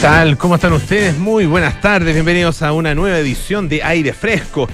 [0.00, 0.36] tal?
[0.36, 1.16] ¿Cómo están ustedes?
[1.16, 4.68] Muy buenas tardes, bienvenidos a una nueva edición de Aire Fresco.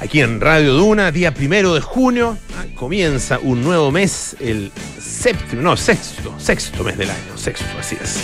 [0.00, 4.70] Aquí en Radio Duna, día primero de junio, ah, comienza un nuevo mes, el
[5.00, 8.22] séptimo, no, sexto, sexto mes del año, sexto, así es.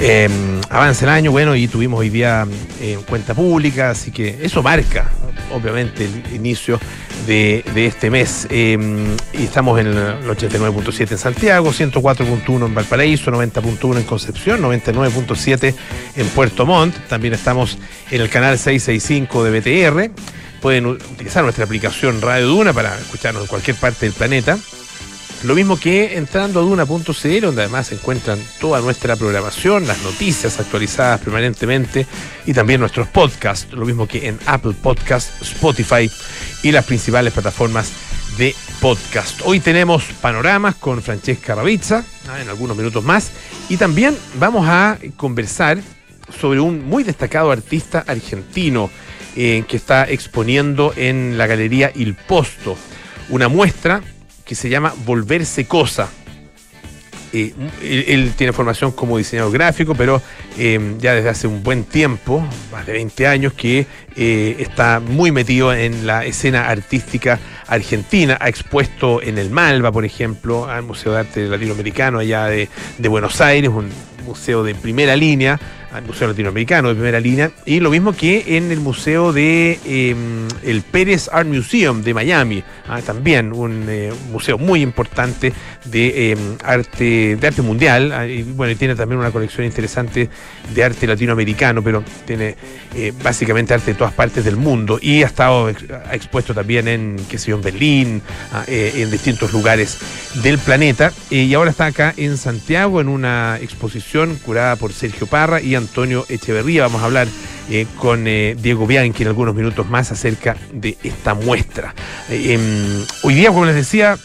[0.00, 0.28] Eh,
[0.70, 2.46] avanza el año, bueno, y tuvimos hoy día
[2.80, 5.10] eh, cuenta pública, así que eso marca,
[5.52, 6.80] obviamente, el inicio
[7.26, 8.46] de, este mes.
[8.50, 8.76] Eh,
[9.32, 15.74] y estamos en el 89.7 en Santiago, 104.1 en Valparaíso, 90.1 en Concepción, 99.7
[16.16, 16.96] en Puerto Montt.
[17.08, 17.78] También estamos
[18.10, 20.10] en el canal 665 de BTR.
[20.60, 24.58] Pueden utilizar nuestra aplicación Radio Duna para escucharnos en cualquier parte del planeta.
[25.44, 30.60] Lo mismo que entrando a duna.cl, donde además se encuentran toda nuestra programación, las noticias
[30.60, 32.06] actualizadas permanentemente
[32.46, 36.08] y también nuestros podcasts, lo mismo que en Apple Podcast, Spotify
[36.62, 37.90] y las principales plataformas
[38.38, 39.40] de podcast.
[39.44, 43.32] Hoy tenemos panoramas con Francesca Ravizza, ah, en algunos minutos más,
[43.68, 45.78] y también vamos a conversar
[46.40, 48.90] sobre un muy destacado artista argentino
[49.34, 52.76] eh, que está exponiendo en la Galería Il Posto
[53.28, 54.02] una muestra
[54.44, 56.08] que se llama Volverse Cosa.
[57.34, 60.20] Eh, él, tiene formación como diseñador gráfico, pero
[60.58, 65.32] eh, ya desde hace un buen tiempo, más de 20 años, que eh, está muy
[65.32, 68.36] metido en la escena artística argentina.
[68.38, 72.68] Ha expuesto en el Malva, por ejemplo, al Museo de Arte Latinoamericano allá de
[73.08, 73.88] Buenos Aires, un
[74.26, 75.58] museo de primera línea,
[75.92, 80.16] al Museo Latinoamericano de primera línea, y lo mismo que en el Museo de eh,
[80.62, 85.52] el Pérez Art Museum de Miami, ah, también un eh, museo muy importante
[85.84, 90.30] de eh, arte de arte mundial, ah, y bueno, y tiene también una colección interesante
[90.74, 92.56] de arte latinoamericano, pero tiene
[93.22, 97.50] básicamente arte de todas partes del mundo, y ha estado expuesto también en, qué sé
[97.50, 98.22] yo, en Berlín,
[98.52, 99.98] ah, en distintos lugares
[100.42, 105.60] del planeta, y ahora está acá en Santiago en una exposición curada por Sergio Parra
[105.60, 106.82] y Antonio Echeverría.
[106.82, 107.28] Vamos a hablar
[107.70, 111.94] eh, con eh, Diego Bianchi en algunos minutos más acerca de esta muestra.
[112.28, 112.58] Eh,
[113.22, 114.18] hoy día, como les decía,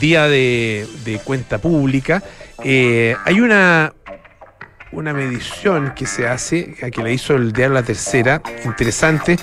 [0.00, 0.86] día de,
[1.24, 2.22] cuenta pública.
[2.58, 3.92] hay una,
[4.92, 9.36] una medición que se hace, que la hizo el diario La Tercera, interesante.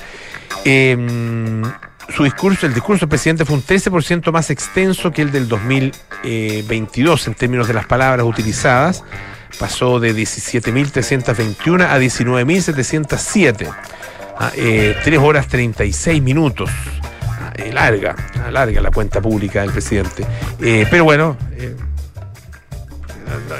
[0.63, 7.27] su discurso, el discurso del presidente fue un 13% más extenso que el del 2022
[7.27, 9.03] en términos de las palabras utilizadas
[9.59, 13.73] pasó de 17.321 a 19.707.
[14.37, 16.69] Ah, eh, 3 horas 36 minutos.
[17.23, 20.25] Ah, eh, larga, ah, larga la cuenta pública del presidente.
[20.59, 21.75] Eh, pero bueno, eh,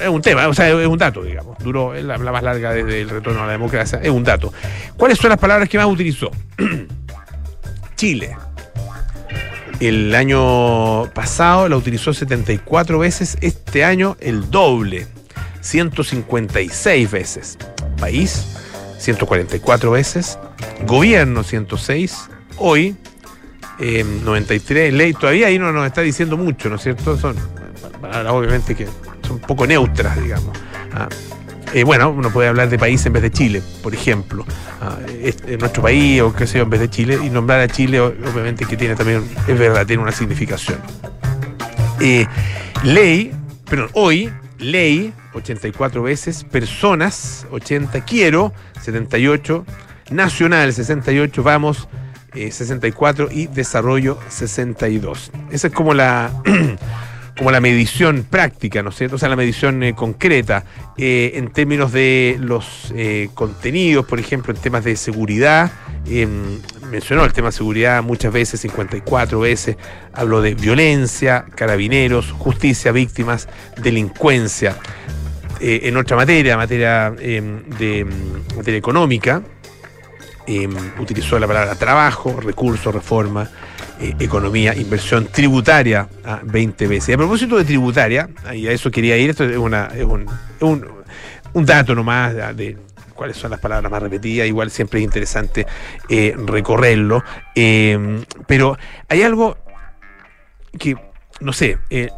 [0.02, 1.58] es un tema, o sea, es un dato, digamos.
[1.60, 4.54] Duró la, la, más larga desde el retorno a la democracia, es un dato.
[4.98, 6.32] ¿Cuáles son las palabras que más utilizó?
[7.96, 8.36] Chile.
[9.80, 15.08] El año pasado la utilizó 74 veces, este año el doble,
[15.64, 17.58] 156 veces.
[18.00, 18.46] País,
[19.00, 20.38] 144 veces.
[20.86, 22.30] Gobierno, 106.
[22.58, 22.96] Hoy,
[23.80, 24.94] eh, 93.
[24.94, 27.18] Ley, todavía ahí no nos está diciendo mucho, ¿no es cierto?
[27.18, 27.36] Son
[28.30, 28.86] obviamente que
[29.22, 30.58] son un poco neutras, digamos.
[30.94, 31.08] Ah,
[31.74, 34.46] eh, bueno, uno puede hablar de país en vez de Chile, por ejemplo.
[34.82, 37.68] Ah, este, nuestro país, o qué sé yo, en vez de Chile, y nombrar a
[37.68, 40.80] Chile, obviamente que tiene también, es verdad, tiene una significación.
[42.00, 42.28] Eh,
[42.84, 43.34] ley,
[43.70, 49.66] perdón, hoy, ley, 84 veces, personas, 80, quiero, 78,
[50.12, 51.88] nacional, 68, vamos,
[52.34, 55.32] eh, 64 y desarrollo, 62.
[55.52, 56.32] Esa es como la...
[57.38, 59.16] como la medición práctica, ¿no es cierto?
[59.16, 60.66] O sea, la medición eh, concreta
[60.98, 65.72] eh, en términos de los eh, contenidos, por ejemplo, en temas de seguridad.
[66.90, 69.78] Mencionó el tema de seguridad muchas veces, 54 veces.
[70.14, 73.48] Habló de violencia, carabineros, justicia, víctimas,
[73.82, 74.78] delincuencia.
[75.60, 78.06] en otra materia, materia de
[78.56, 79.42] materia económica,
[81.00, 83.50] utilizó la palabra trabajo, recurso, reforma
[84.00, 87.10] eh, economía, inversión tributaria a 20 veces.
[87.10, 89.74] Y a propósito de tributaria, y a eso quería ir, esto es, un,
[90.62, 90.88] un,
[91.54, 92.76] un, dato nomás de,
[93.24, 95.66] cuáles son las palabras más repetidas, igual siempre es interesante
[96.10, 97.24] eh, recorrerlo,
[97.56, 98.78] eh, pero
[99.08, 99.58] hay algo
[100.78, 100.98] que,
[101.40, 102.10] no sé, eh,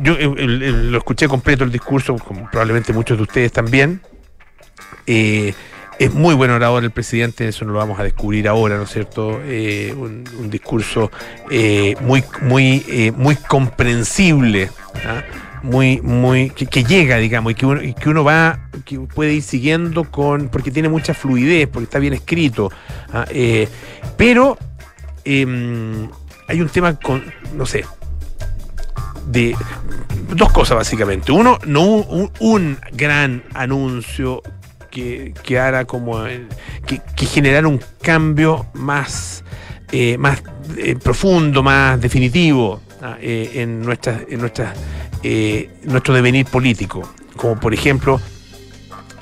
[0.00, 4.00] yo lo escuché completo el discurso, como probablemente muchos de ustedes también.
[5.04, 8.90] Es muy buen orador el presidente, eso no lo vamos a descubrir ahora, ¿no es
[8.90, 9.28] cierto?
[9.28, 11.10] Un, discurso
[12.00, 14.70] muy, muy, muy comprensible,
[15.04, 15.22] ¿ah?
[15.62, 19.42] Muy, muy, que, llega, digamos, y que uno, y que uno va, que puede ir
[19.42, 22.70] siguiendo con, porque tiene mucha fluidez, porque está bien escrito.
[23.12, 23.24] ¿ah?
[24.16, 24.58] pero
[25.24, 26.08] em,
[26.48, 27.22] hay un tema con,
[27.54, 27.84] no sé,
[29.26, 29.54] de
[30.34, 31.32] dos cosas básicamente.
[31.32, 34.42] Uno, no un, un gran anuncio
[34.90, 36.24] que, que hará como
[36.86, 39.44] que, que generara un cambio más,
[39.92, 40.42] eh, más
[40.76, 42.80] eh, profundo, más definitivo
[43.20, 44.76] eh, en, nuestras, en nuestras,
[45.84, 47.12] nuestro devenir político.
[47.36, 48.20] Como por ejemplo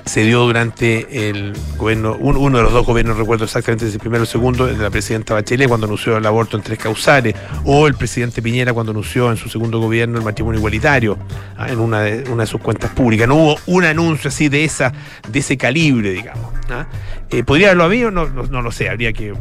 [0.09, 4.21] se dio durante el gobierno, uno de los dos gobiernos, recuerdo exactamente si el primero
[4.21, 7.85] o el segundo, de la presidenta Bachelet cuando anunció el aborto en tres causales, o
[7.85, 11.15] el presidente Piñera cuando anunció en su segundo gobierno el matrimonio igualitario
[11.55, 13.27] ah, en una de, una de sus cuentas públicas.
[13.27, 14.91] No hubo un anuncio así de esa,
[15.27, 16.53] de ese calibre, digamos.
[16.71, 16.87] ¿ah?
[17.29, 18.09] Eh, ¿Podría haberlo habido?
[18.09, 19.31] No, no, lo sé, habría que,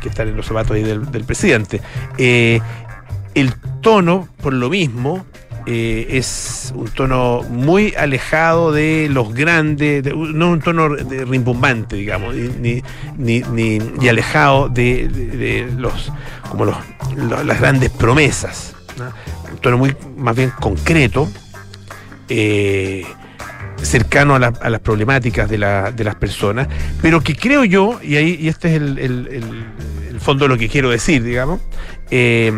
[0.00, 1.82] que estar en los zapatos ahí del, presidente.
[2.16, 2.62] Eh,
[3.34, 5.24] el tono, por lo mismo,
[5.66, 12.82] eh, es un tono muy alejado de los grandes, no un tono rimbombante, digamos, ni,
[13.16, 16.12] ni, ni, alejado de, los
[16.50, 16.76] como los,
[17.16, 18.74] las grandes promesas.
[19.50, 21.30] Un tono muy más bien concreto,
[22.28, 23.06] eh,
[23.80, 26.68] cercano a, las problemáticas de, las personas,
[27.00, 29.66] pero que creo yo, y ahí y este es el,
[30.20, 31.60] fondo de lo que quiero decir, digamos,
[32.10, 32.52] eh,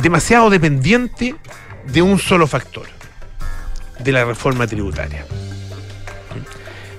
[0.00, 1.34] demasiado dependiente
[1.92, 2.86] de un solo factor,
[3.98, 5.24] de la reforma tributaria.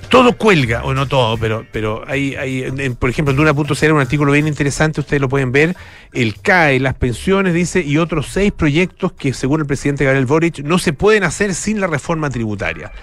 [0.09, 4.31] Todo cuelga, o no todo, pero, pero hay, hay por ejemplo, en Duna.cl un artículo
[4.31, 5.75] bien interesante, ustedes lo pueden ver,
[6.13, 10.59] el CAE, las pensiones, dice, y otros seis proyectos que, según el presidente Gabriel Boric,
[10.59, 12.93] no se pueden hacer sin la reforma tributaria.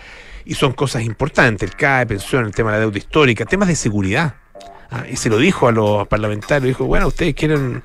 [0.47, 3.76] Y son cosas importantes, el CAE, pensiones, el tema de la deuda histórica, temas de
[3.76, 4.37] seguridad.
[4.91, 7.83] Ah, y se lo dijo a los parlamentarios, dijo, bueno, ustedes quieren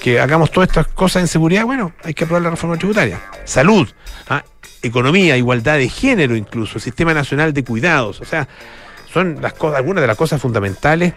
[0.00, 3.20] que hagamos todas estas cosas en seguridad, bueno, hay que aprobar la reforma tributaria.
[3.44, 3.88] Salud,
[4.28, 4.44] ah,
[4.82, 8.48] economía, igualdad de género incluso, sistema nacional de cuidados, o sea,
[9.12, 11.14] son las cosas, algunas de las cosas fundamentales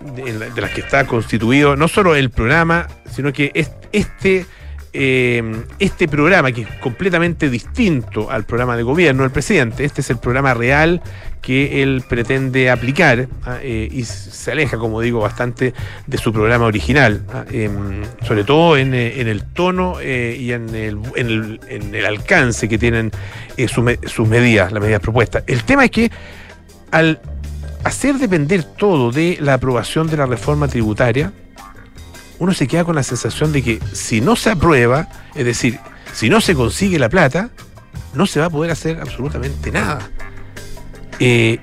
[0.00, 3.50] de, de las que está constituido no solo el programa, sino que
[3.92, 4.46] este
[4.92, 5.42] eh,
[5.78, 10.18] este programa, que es completamente distinto al programa de gobierno del presidente, este es el
[10.18, 11.02] programa real
[11.42, 13.58] que él pretende aplicar ¿ah?
[13.62, 15.74] eh, y se aleja, como digo, bastante
[16.06, 17.44] de su programa original, ¿ah?
[17.50, 23.10] em, sobre todo en, eh, el tono y en el, alcance que tienen
[23.66, 25.44] sus medidas, las medidas propuestas.
[25.46, 26.10] El tema es que
[26.90, 27.20] al
[27.84, 31.32] hacer depender todo de la aprobación de la reforma tributaria,
[32.38, 35.78] uno se queda con la sensación de que si no se aprueba, es decir,
[36.12, 37.50] si no se consigue la plata,
[38.14, 40.10] no se va a poder hacer absolutamente nada.
[41.18, 41.58] Eh,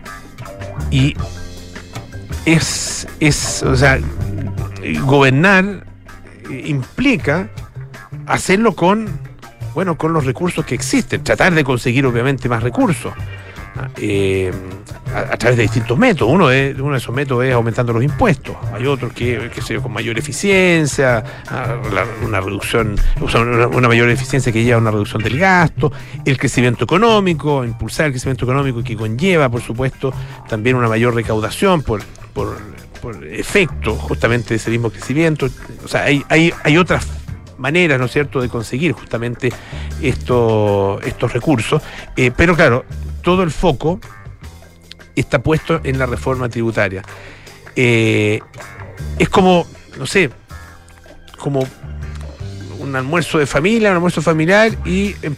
[0.92, 1.16] y
[2.46, 4.00] es, es, o sea,
[5.02, 5.86] gobernar
[6.50, 7.50] implica
[8.28, 9.08] hacerlo con,
[9.74, 13.14] bueno, con los recursos que existen, tratar de conseguir obviamente más recursos.
[13.98, 14.52] Eh,
[15.14, 16.34] a, través de distintos métodos.
[16.34, 18.56] Uno de, uno de esos métodos es aumentando los impuestos.
[18.74, 21.24] Hay otros que, que sé con mayor eficiencia,
[22.26, 25.92] una reducción, una, mayor eficiencia que lleva a una reducción del gasto,
[26.26, 30.14] el crecimiento económico, impulsar el crecimiento económico que conlleva, por supuesto,
[30.50, 32.02] también una mayor recaudación por,
[32.34, 32.58] por,
[33.30, 35.48] efecto justamente de ese mismo crecimiento.
[35.84, 37.08] O sea, hay, hay, hay otras
[37.58, 39.54] maneras, ¿no es cierto?, de conseguir justamente
[40.02, 41.84] estos recursos.
[42.16, 42.84] Eh, pero claro,
[43.26, 44.00] todo el foco
[45.16, 47.02] está puesto en la reforma tributaria.
[47.76, 48.40] Eh,
[49.18, 49.66] es como,
[49.98, 50.30] no sé,
[51.40, 51.68] como
[52.80, 55.36] un almuerzo de familia, un almuerzo familiar y em,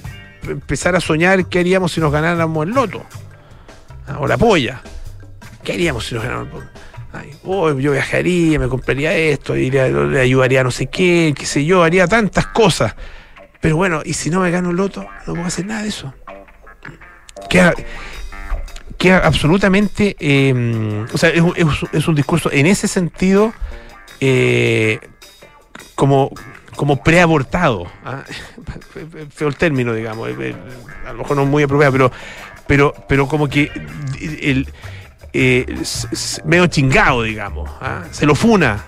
[0.48, 3.06] empezar a soñar qué haríamos si nos ganáramos el loto
[4.06, 4.81] ah, o la polla.
[5.64, 6.71] ¿Qué haríamos si nos ganáramos el loto?
[7.45, 11.64] oh, yo viajaría, me compraría esto, iría, le ayudaría a no sé qué, qué sé
[11.64, 12.95] yo, haría tantas cosas.
[13.62, 15.07] Pero bueno, ¿y si no me gano el loto?
[15.26, 16.14] No puedo hacer nada de eso.
[17.50, 17.72] ¿Qué,
[18.98, 23.54] queda absolutamente, em, o sea, es, un discurso en ese sentido
[24.20, 25.00] eh,
[25.96, 26.32] como,
[26.76, 27.86] como preabortado.
[28.04, 28.24] ¿ah?
[29.34, 30.56] Feo el término, digamos, eh,
[31.06, 32.12] a lo mejor no muy apropiado, pero,
[32.66, 33.72] pero, pero como que
[35.34, 35.84] eh,
[36.46, 38.04] medio chingado, digamos, ¿ah?
[38.12, 38.86] se lo funa.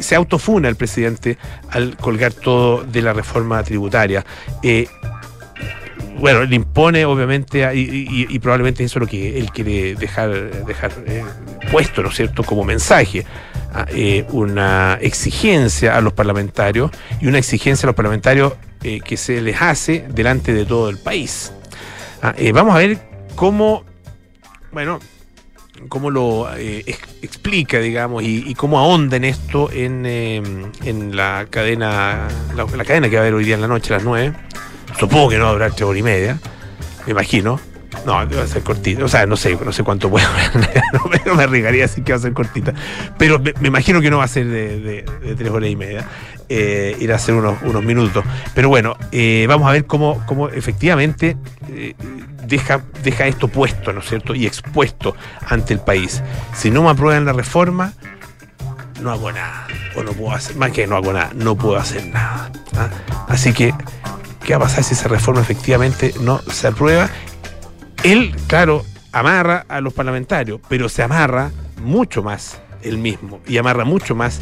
[0.00, 1.38] se autofuna el presidente
[1.70, 4.24] al colgar todo de la reforma tributaria
[6.18, 11.24] bueno, le impone obviamente, y, probablemente eso es lo que él quiere dejar, dejar eh,
[11.70, 13.24] puesto, ¿no es cierto?, como mensaje,
[13.88, 19.42] eh, una exigencia a los parlamentarios y una exigencia a los parlamentarios eh, que se
[19.42, 21.52] les hace delante de todo el país.
[22.22, 22.98] Ah, vamos a ver
[23.34, 23.84] cómo,
[24.72, 24.98] bueno,
[25.88, 32.84] cómo lo explica, digamos, y, cómo ahonda en esto en, en la cadena, la, la,
[32.84, 34.32] cadena que va a haber hoy día en la noche a las 9
[34.98, 36.38] Supongo que no a durar tres horas y media,
[37.06, 37.60] me imagino.
[38.04, 39.04] No, va a ser cortita.
[39.04, 40.26] O sea, no sé, no sé cuánto puedo.
[41.26, 42.72] no, me arriesgaría así que va a ser cortita.
[43.18, 45.04] Pero me, imagino que no va a ser de,
[45.36, 46.06] tres horas y media.
[46.48, 48.24] Eh, ir a unos, unos minutos.
[48.54, 51.36] Pero bueno, eh, vamos a ver cómo, cómo efectivamente
[51.68, 51.94] eh,
[52.46, 54.34] deja, deja esto puesto, ¿no es cierto?
[54.34, 55.16] Y expuesto
[55.48, 56.22] ante el país.
[56.54, 57.92] Si no me aprueban la reforma,
[59.00, 59.66] no hago nada.
[59.96, 62.50] O no puedo hacer, más que no hago nada, no puedo hacer nada.
[62.76, 62.88] ¿ah?
[63.28, 63.74] Así que,
[64.46, 67.10] ¿qué va a pasar si esa reforma efectivamente no se aprueba?
[68.04, 71.50] Él, claro, amarra a los parlamentarios, pero se amarra
[71.82, 74.40] mucho más él mismo y amarra mucho más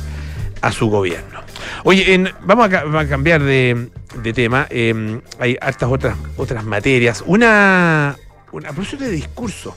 [0.60, 1.40] a su gobierno.
[1.84, 3.88] Oye, vamos, a, cambiar de,
[4.34, 4.66] tema.
[4.68, 7.24] Em, hay hartas otras, otras materias.
[7.26, 8.14] Una,
[8.52, 9.74] una de discurso.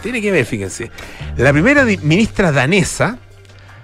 [0.00, 0.92] Tiene que ver, fíjense.
[1.36, 3.18] La primera ministra danesa,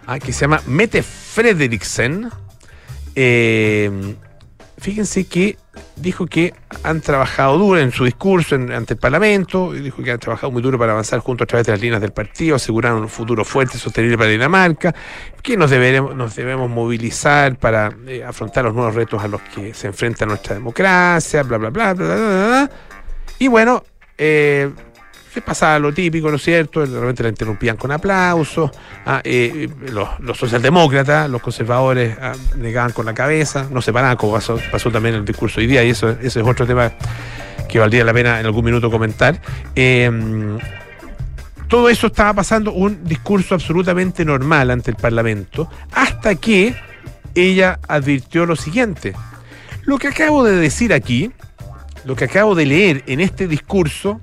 [0.06, 2.30] ah, que se llama Mette Frederiksen,
[3.16, 4.14] eh,
[4.80, 5.56] fíjense que
[5.96, 10.50] dijo que han trabajado duro en su discurso ante el Parlamento, dijo que han trabajado
[10.50, 13.44] muy duro para avanzar juntos a través de las líneas del partido, asegurar un futuro
[13.44, 14.94] fuerte y sostenible para Dinamarca,
[15.42, 20.24] que nos, debemos movilizar para eh, afrontar los nuevos retos a los que se enfrenta
[20.24, 22.46] nuestra democracia, bla, bla, bla, bla, bla, bla.
[22.46, 22.70] bla.
[23.38, 23.84] Y bueno,
[24.16, 24.70] eh,
[25.32, 26.84] se pasaba lo típico, ¿no es cierto?
[26.84, 28.70] De repente la interrumpían con aplausos.
[29.06, 34.32] Ah, eh, los, socialdemócratas, los conservadores ah, negaban con la cabeza, no se paraban, como
[34.32, 34.58] pasó,
[34.90, 36.92] también en el discurso hoy día, y eso, ese es otro tema
[37.68, 39.40] que valdría la pena en algún minuto comentar.
[39.76, 40.58] Em,
[41.68, 46.74] todo eso estaba pasando un discurso absolutamente normal ante el Parlamento, hasta que
[47.36, 49.14] ella advirtió lo siguiente.
[49.84, 51.30] Lo que acabo de decir aquí,
[52.04, 54.20] lo que acabo de leer en este discurso,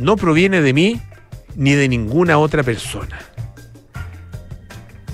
[0.00, 1.00] no proviene de mí
[1.54, 3.18] ni de ninguna otra persona.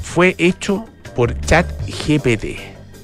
[0.00, 2.44] Fue hecho por ChatGPT,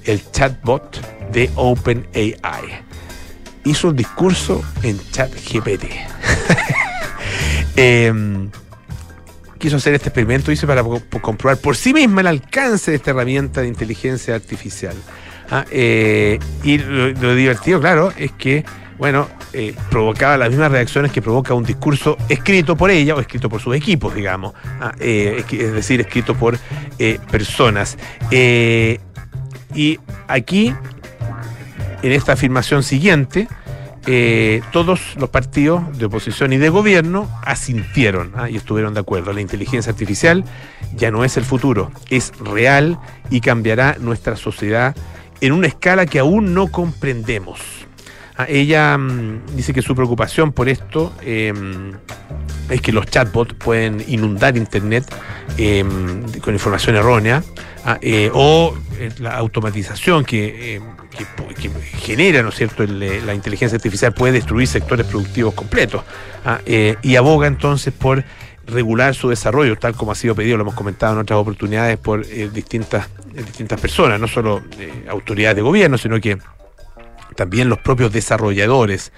[0.05, 1.01] el chatbot
[1.33, 2.85] de OpenAI.
[3.65, 5.85] Hizo un discurso en ChatGPT.
[7.77, 8.49] eh,
[9.59, 10.85] quiso hacer este experimento, hice para
[11.21, 14.95] comprobar por sí misma el alcance de esta herramienta de inteligencia artificial.
[15.51, 18.65] Ah, eh, y lo divertido, claro, es que
[18.99, 23.51] bueno, eh, provocaba las mismas reacciones que provoca un discurso escrito por ella o escrito
[23.51, 26.59] por sus equipos, digamos, ah, eh, es decir, escrito por
[26.99, 27.99] eh, personas.
[29.75, 30.75] y aquí,
[32.03, 33.49] en esta afirmación siguiente,
[34.73, 39.33] todos los partidos de oposición y de gobierno asintieron ah, y estuvieron de acuerdo.
[39.33, 40.45] La inteligencia artificial
[40.95, 42.99] ya no es el futuro, es real
[43.31, 44.97] y cambiará nuestra sociedad
[45.43, 47.61] en una escala que aún no comprendemos.
[48.37, 51.93] Ah, ella mm, dice que su preocupación por esto em,
[52.71, 55.05] es que los chatbots pueden inundar Internet
[55.59, 57.43] em, con información errónea
[57.85, 60.83] ah, eh, o eh, la automatización que, em,
[61.99, 66.03] genera, ¿no es cierto?, eh, la inteligencia artificial puede destruir sectores productivos completos
[66.47, 68.25] ah, y aboga entonces por
[68.67, 72.25] regular su desarrollo, tal como ha sido pedido, lo hemos comentado en otras oportunidades por
[72.27, 74.63] distintas, distintas personas, no solo
[75.09, 76.39] autoridades de gobierno, sino que
[77.35, 79.13] también los propios desarrolladores.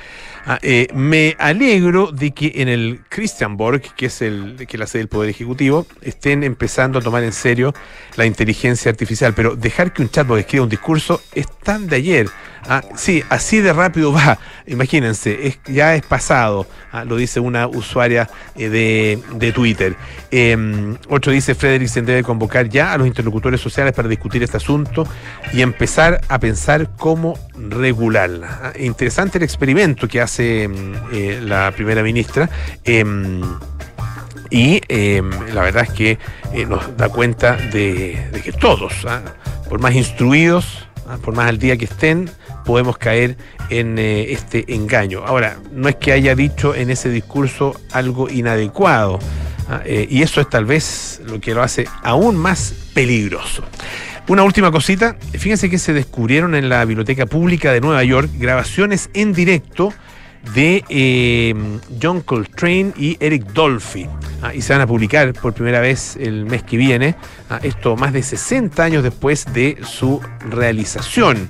[0.46, 5.00] Ah, eh, me alegro de que en el Christianborg, que es el que la sede
[5.00, 7.72] del Poder Ejecutivo, estén empezando a tomar en serio
[8.16, 9.32] la inteligencia artificial.
[9.34, 12.28] Pero dejar que un chatbot escriba un discurso es tan de ayer.
[12.66, 14.38] Ah, sí, así de rápido va.
[14.66, 18.70] Imagínense, ya es pasado, ah, lo dice una usuaria eh,
[19.34, 19.94] de, Twitter.
[20.30, 25.06] Em, otro dice, Frederiksen debe convocar ya a los interlocutores sociales para discutir este asunto
[25.52, 28.72] y empezar a pensar cómo regularla.
[28.78, 32.48] Interesante el experimento que hace em, eh, la primera ministra.
[32.84, 33.42] Em,
[34.50, 36.18] y la verdad es que
[36.52, 38.92] eh, nos da cuenta de, que todos,
[39.68, 40.86] por más instruidos,
[41.22, 42.30] por más al día que estén,
[42.64, 43.36] podemos caer
[43.70, 45.24] en eh, este engaño.
[45.26, 49.18] Ahora, no es que haya dicho en ese discurso algo inadecuado,
[49.68, 49.82] ¿ah?
[49.86, 53.64] y eso es tal vez lo que lo hace aún más peligroso.
[54.26, 59.10] Una última cosita, fíjense que se descubrieron en la Biblioteca Pública de Nueva York grabaciones
[59.12, 59.92] en directo
[60.54, 61.54] de eh,
[62.00, 64.06] John Coltrane y Eric Dolphy.
[64.42, 67.14] Ah, y se van a publicar por primera vez el mes que viene,
[67.48, 70.20] ah, esto más de 60 años después de su
[70.50, 71.48] realización.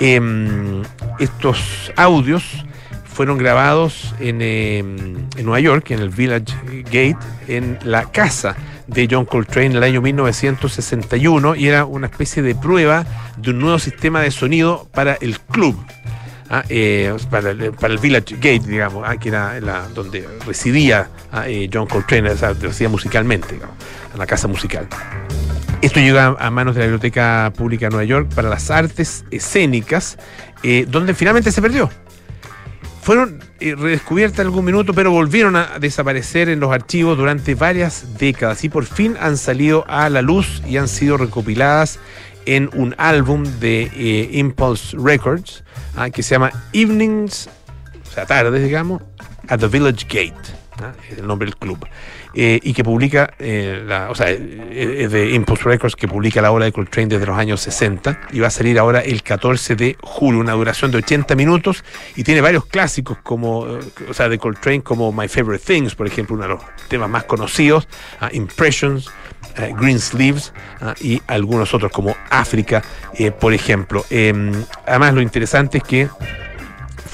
[0.00, 0.82] Em,
[1.18, 2.64] estos audios
[3.04, 6.52] fueron grabados en, em, en, Nueva York, en el Village
[6.84, 7.16] Gate,
[7.48, 12.54] en la casa de John Coltrane en el año 1961 y era una especie de
[12.54, 15.76] prueba de un nuevo sistema de sonido para el club.
[16.50, 21.70] Ah, eh, para, el, Village Gate, digamos, ah, que era la, donde residía ah, eh,
[21.72, 23.54] John Coltrane, o sea, residía musicalmente,
[24.12, 24.86] en la casa musical.
[25.84, 30.16] Esto llega a manos de la Biblioteca Pública de Nueva York para las artes escénicas,
[30.62, 31.90] eh, donde finalmente se perdió.
[33.02, 38.16] fueron eh, redescubiertas en algún minuto, pero volvieron a desaparecer en los archivos durante varias
[38.18, 41.98] décadas y por fin han salido a la luz y han sido recopiladas
[42.46, 45.64] en un álbum de eh, Impulse Records
[45.96, 47.48] ah, que se llama Evenings,
[48.06, 49.02] o sea, tardes, digamos,
[49.48, 50.34] at the Village Gate,
[51.16, 51.86] el nombre del club.
[52.36, 56.50] Eh, y que publica, eh, la, o sea, es de Impulse Records que publica la
[56.50, 59.96] obra de Coltrane desde los años 60 y va a salir ahora el 14 de
[60.00, 61.84] julio, una duración de 80 minutos
[62.16, 66.34] y tiene varios clásicos como, o sea, de Coltrane como My Favorite Things, por ejemplo,
[66.34, 67.88] uno de los temas más conocidos,
[68.20, 69.10] uh, Impressions,
[69.78, 72.82] Green Sleeves uh, y algunos otros como África,
[73.14, 74.04] eh, por ejemplo.
[74.10, 74.52] Em,
[74.86, 76.08] además, lo interesante es que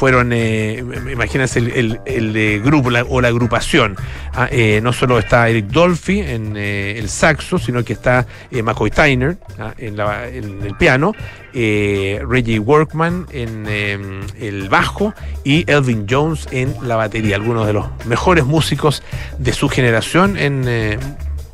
[0.00, 3.96] fueron, eh, imagínense el, el, el eh, grupo o la agrupación.
[4.32, 8.90] Ah, eh, no solo está Eric Dolphy en eh, el saxo, sino que está McCoy
[8.90, 11.12] Tyner ah, en, la, en, el piano,
[11.52, 15.12] Reggie Workman en el bajo
[15.44, 17.36] y Elvin Jones en la batería.
[17.36, 19.02] Algunos de los mejores músicos
[19.38, 20.64] de su generación en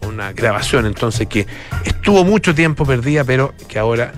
[0.06, 1.48] una grabación entonces que
[1.84, 4.12] estuvo mucho tiempo perdida, pero que ahora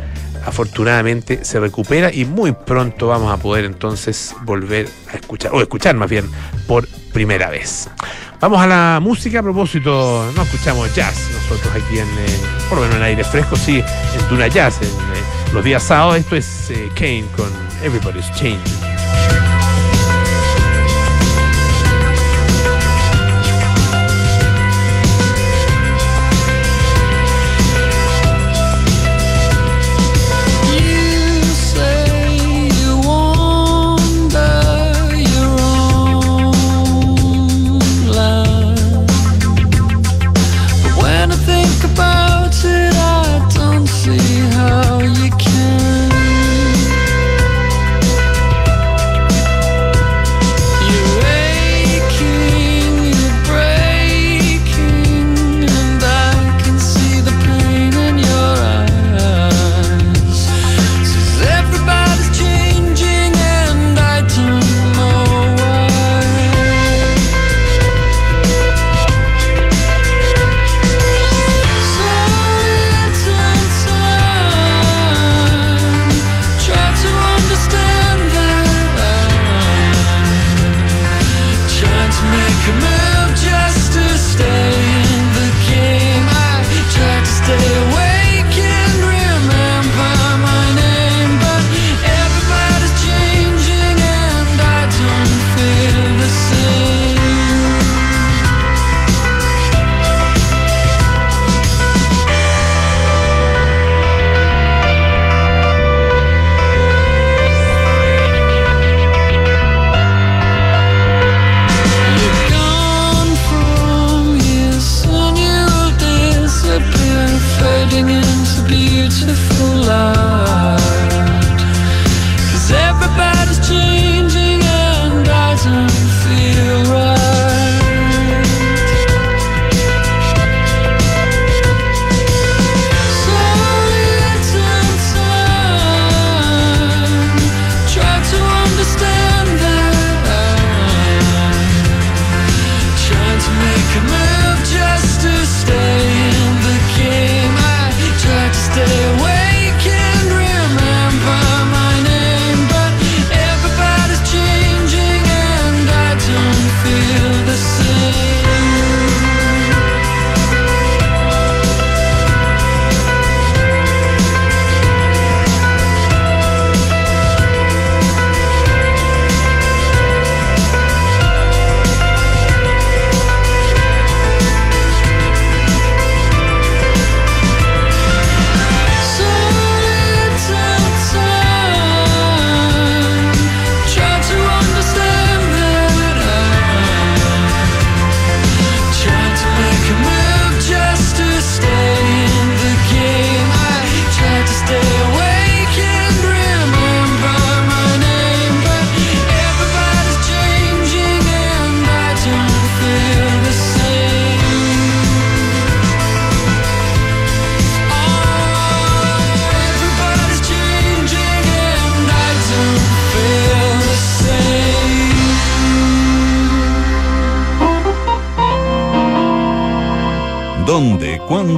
[0.48, 5.94] afortunadamente se recupera y muy pronto vamos a poder entonces volver a escuchar, o escuchar
[5.94, 6.28] más bien
[6.66, 7.88] por primera vez.
[8.40, 12.38] Vamos a la música a propósito, no escuchamos jazz nosotros aquí en, eh,
[12.68, 16.18] por lo menos en aire fresco, sí, en Duna Jazz, en eh, los días sábados,
[16.18, 17.50] esto es eh, Kane con
[17.82, 18.97] Everybody's Changing.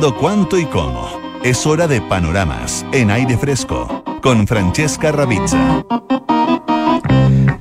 [0.01, 1.11] Cuándo, cuánto y cómo.
[1.43, 5.85] Es hora de panoramas en aire fresco con Francesca Ravizza.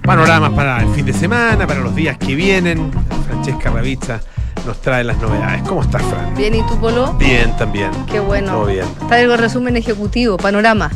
[0.03, 2.91] panoramas para el fin de semana, para los días que vienen.
[3.27, 4.21] Francesca Ravizza
[4.65, 5.63] nos trae las novedades.
[5.67, 6.33] ¿Cómo estás, Fran?
[6.35, 7.11] Bien, ¿y tú, Polo?
[7.13, 7.91] Bien, también.
[8.09, 8.53] Qué bueno.
[8.53, 8.85] Todo bien.
[9.09, 10.89] Traigo el resumen ejecutivo, panorama.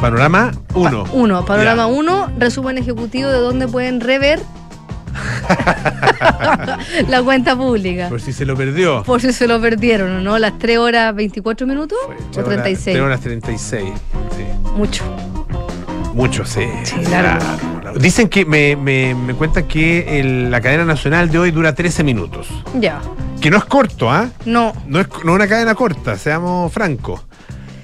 [0.00, 1.04] Panorama 1.
[1.04, 4.40] Pa- uno, panorama 1, resumen ejecutivo de dónde pueden rever
[7.08, 8.08] la cuenta pública.
[8.08, 9.02] Por si se lo perdió.
[9.04, 10.38] Por si se lo perdieron, ¿o ¿no?
[10.38, 12.94] Las 3 horas 24 minutos Fue o tres horas- 36.
[12.94, 13.84] tres horas 36.
[14.36, 14.44] Sí.
[14.76, 15.04] Mucho.
[16.14, 16.62] Mucho, sí.
[16.84, 16.96] Sí.
[17.04, 17.38] Claro.
[17.98, 22.02] Dicen que me, me, me cuentan que el- la cadena nacional de hoy dura 13
[22.04, 22.48] minutos.
[22.80, 23.00] Ya.
[23.40, 24.28] Que no es corto, ¿ah?
[24.44, 24.72] No.
[24.86, 27.20] No es no es una cadena corta, seamos francos.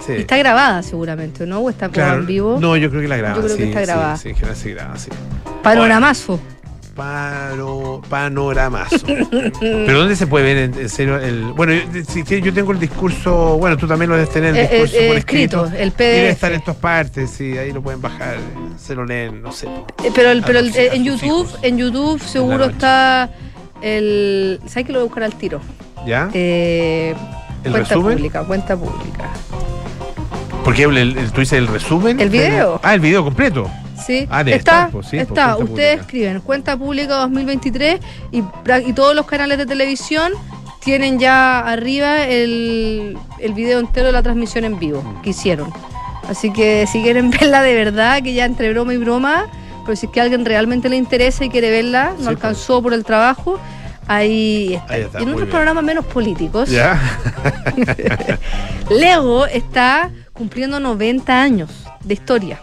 [0.07, 0.13] Sí.
[0.13, 1.59] Está grabada seguramente, ¿no?
[1.61, 2.21] O está Claro.
[2.21, 2.57] en vivo.
[2.61, 3.37] No, yo creo que la graba.
[3.37, 4.17] Yo creo que sí, está sí, grabada.
[4.17, 5.11] Sí, en general se graba, sí.
[5.63, 6.41] Panoramazo.
[7.05, 8.99] Paro, panoramazo.
[9.61, 11.45] Pero ¿dónde se puede ver en, en serio el.
[11.55, 13.57] Bueno, yo, si quieres, yo tengo el discurso.
[13.57, 15.83] Bueno, tú también lo debes tener, el Eh, discurso eh, por escrito, escrito.
[15.83, 16.33] el Y debe PDF.
[16.35, 18.37] estar en todas partes, sí, ahí lo pueden bajar,
[18.79, 19.67] se lo leen, no sé.
[20.05, 21.59] Eh, Pero, el, pero el- los- eh, en YouTube, hijos.
[21.63, 23.31] en YouTube seguro está
[23.81, 24.61] el.
[24.67, 25.61] ¿Sabes que lo voy a buscar al tiro?
[26.07, 26.29] ¿Ya?
[26.35, 27.15] Eh,
[27.65, 28.17] ¿El cuenta resumen?
[28.19, 29.31] pública, cuenta pública.
[30.65, 32.21] Porque el, el- tú dices el resumen.
[32.21, 32.79] ¿El video?
[32.83, 33.71] Ah, el video completo.
[34.07, 35.57] Sí, Ah, está, estar, pues, sí, pues, está.
[35.57, 36.01] Ustedes pública.
[36.01, 38.01] escriben cuenta pública 2023
[38.33, 38.43] y,
[38.87, 40.33] y todos los canales de televisión
[40.83, 45.23] tienen ya arriba el, el video entero de la transmisión en vivo Mm.
[45.23, 45.73] que hicieron.
[46.29, 49.47] Así que si quieren verla de verdad, que ya entre broma y broma,
[49.85, 52.81] pero si es que a alguien realmente le interesa y quiere verla, no Sí, alcanzó
[52.83, 53.59] por el trabajo,
[54.07, 54.95] ahí está.
[54.95, 55.51] Ahí está, y en otros bien.
[55.51, 56.99] programas menos políticos, ¿Ya?
[58.91, 61.71] Lego está cumpliendo 90 años
[62.05, 62.61] de historia.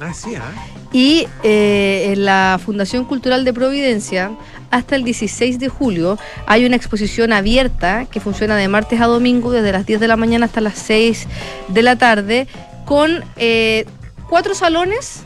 [0.00, 0.52] Ah, sí, ¿ah?
[0.92, 4.32] Y eh, en la Fundación Cultural de Providencia,
[4.70, 9.52] hasta el 16 de julio, hay una exposición abierta que funciona de martes a domingo,
[9.52, 11.28] desde las 10 de la mañana hasta las 6
[11.68, 12.46] de la tarde,
[12.84, 13.84] con eh,
[14.28, 15.24] cuatro salones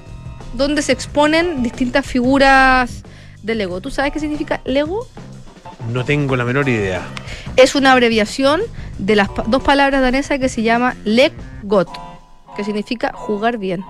[0.55, 3.05] donde se exponen distintas figuras
[3.43, 3.81] de Lego.
[3.81, 5.07] ¿Tú sabes qué significa Lego?
[5.93, 7.03] No tengo la menor idea.
[7.57, 8.61] Es una abreviación
[8.99, 11.89] de las dos palabras danesas que se llama Leggot,
[12.57, 13.85] que significa jugar bien.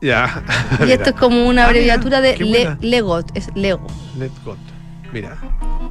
[0.00, 0.42] Ya.
[0.86, 2.76] Y esto es como una Ah, abreviatura de qué Le-.
[2.80, 3.86] Legot, es Lego.
[4.18, 4.56] Let go.
[5.12, 5.38] Mira.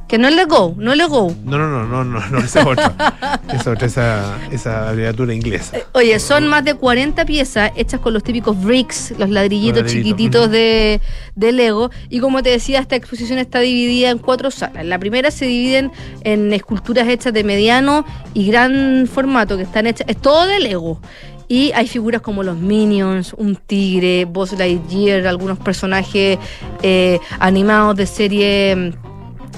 [0.06, 1.34] Que no es Lego, no es Lego.
[1.44, 2.94] No, no, no, no, no, no, esa es otra.
[3.52, 5.76] esa otra, esa, esa abreviatura inglesa.
[5.76, 9.92] Eh, Oye, son más de 40 piezas hechas con los típicos bricks, los ladrillitos Los
[9.92, 11.00] chiquititos de,
[11.34, 11.90] de Lego.
[12.08, 14.86] Y como te decía, esta exposición está dividida en cuatro salas.
[14.86, 15.90] La primera se dividen
[16.22, 21.00] en esculturas hechas de mediano y gran formato, que están hechas, es todo de Lego.
[21.48, 26.38] Y hay figuras como los Minions, un tigre, Buzz Lightyear, algunos personajes
[26.82, 28.76] eh, animados de serie.
[28.76, 28.92] mm,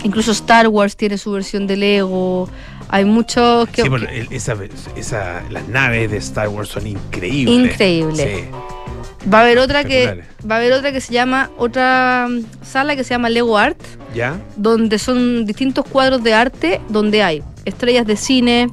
[0.04, 2.48] Incluso Star Wars tiene su versión de Lego.
[2.88, 3.82] Hay muchos que.
[3.82, 4.56] Sí, bueno, esa,
[4.96, 7.72] esa, las naves de Star Wars son increíbles.
[7.72, 8.44] Increíble.
[8.46, 9.28] Sí.
[9.30, 12.96] Va a haber otra que va a haber otra que se llama otra mm, sala
[12.96, 13.78] que se llama Lego Art,
[14.14, 14.40] ¿Ya?
[14.56, 18.68] donde son distintos cuadros de arte donde hay estrellas de cine,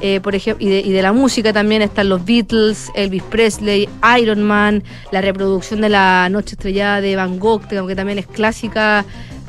[0.00, 3.88] eh, por ejemplo, y de, y de la música también están los Beatles, Elvis Presley,
[4.18, 4.82] Iron Man,
[5.12, 9.04] la reproducción de la Noche Estrellada de Van Gogh, que también es clásica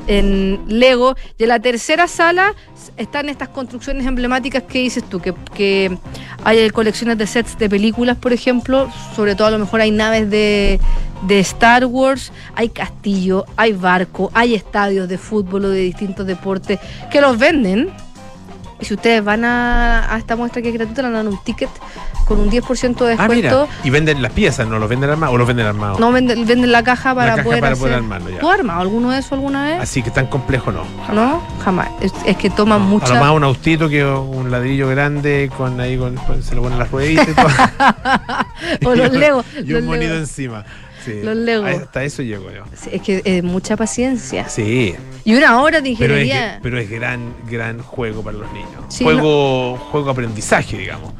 [0.06, 1.16] en Lego.
[1.38, 2.54] Y en la tercera sala
[2.96, 5.96] están estas construcciones emblemáticas que dices tú, que, que
[6.44, 10.30] hay colecciones de sets de películas, por ejemplo, sobre todo a lo mejor hay naves
[10.30, 10.80] de,
[11.26, 16.78] de Star Wars, hay castillo, hay barco, hay estadios de fútbol o de distintos deportes
[17.10, 17.90] que los venden.
[18.82, 21.70] Y si ustedes van a, a esta muestra que es gratuita, le dan un ticket
[22.26, 23.48] con un 10% de Ah, mira.
[23.50, 23.68] descuento.
[23.84, 24.78] Y venden las piezas, ¿no?
[24.80, 26.00] ¿Los venden armados o los venden armados?
[26.00, 27.80] no venden, venden la caja para caja poder para hacer.
[27.82, 28.40] poder armarlo, ya.
[28.40, 29.80] ¿Tú has armado alguno de eso alguna vez?
[29.80, 30.82] Así que tan complejo no.
[31.14, 31.40] ¿No?
[31.64, 31.88] Jamás.
[32.00, 33.14] Es, es que toman A mucha.
[33.14, 36.90] lo más un autito que un ladrillo grande con ahí con, se le ponen las
[36.90, 37.46] rueditas y todo.
[38.84, 40.14] O los Lego, Y un Lego.
[40.14, 40.64] encima.
[41.04, 41.20] Sí.
[41.22, 41.66] Los Lego.
[41.66, 42.64] Hasta eso llego yo.
[42.74, 44.48] Sí, Es que es mucha paciencia.
[44.48, 44.94] Sí.
[45.24, 46.60] Y una hora de Pero es, ingeniería.
[46.62, 48.84] pero es gran, gran juego para los niños.
[48.88, 51.12] Sí, juego, juego aprendizaje, digamos.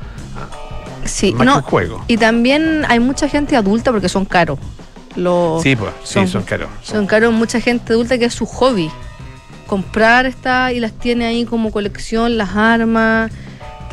[1.05, 1.53] sí, Más no.
[1.53, 2.05] que un juego.
[2.09, 4.59] Y también hay mucha gente adulta porque son caros.
[5.17, 6.69] Los, Sí, pues, sí, son- caros.
[6.83, 8.91] Son caros mucha gente adulta que es su hobby.
[9.67, 13.31] Comprar esta y las tiene ahí como colección, las armas.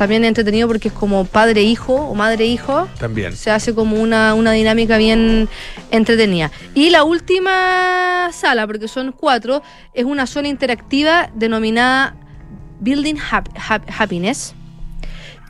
[0.00, 2.88] También es entretenido porque es como padre-hijo o madre-hijo.
[2.98, 3.36] También.
[3.36, 5.46] Se hace como una, una dinámica bien
[5.90, 6.50] entretenida.
[6.74, 12.16] Y la última sala, porque son cuatro, es una zona interactiva denominada
[12.80, 14.54] Building Hap- Hap- Happiness,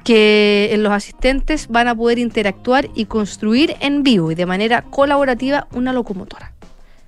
[0.02, 5.68] que los asistentes van a poder interactuar y construir en vivo y de manera colaborativa
[5.74, 6.50] una locomotora.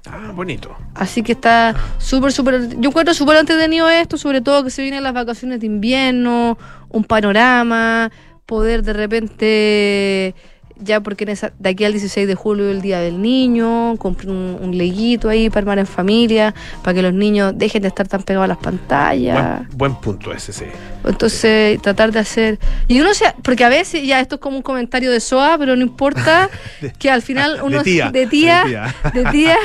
[0.05, 0.77] Ah, bonito.
[0.95, 2.77] Así que está súper, súper.
[2.81, 6.59] Yo encuentro súper entretenido esto, sobre todo que se vienen las vacaciones de invierno,
[6.93, 8.11] un panorama,
[8.47, 10.35] poder de repente
[10.83, 14.31] ya porque en esa, de aquí al 16 de julio el Día del Niño, compré
[14.31, 18.09] un, un leguito ahí para armar en familia, para que los niños dejen de estar
[18.09, 19.59] tan pegados a las pantallas.
[19.69, 20.65] Buen, buen punto ese, sí.
[21.05, 22.59] Entonces, tratar de hacer.
[22.89, 23.27] Y uno se.
[23.43, 26.49] Porque a veces, ya esto es como un comentario de SOA, pero no importa
[26.99, 27.83] que al final De uno.
[27.83, 28.65] tía, De tía.
[28.65, 28.95] de tía.
[29.13, 29.57] De tía.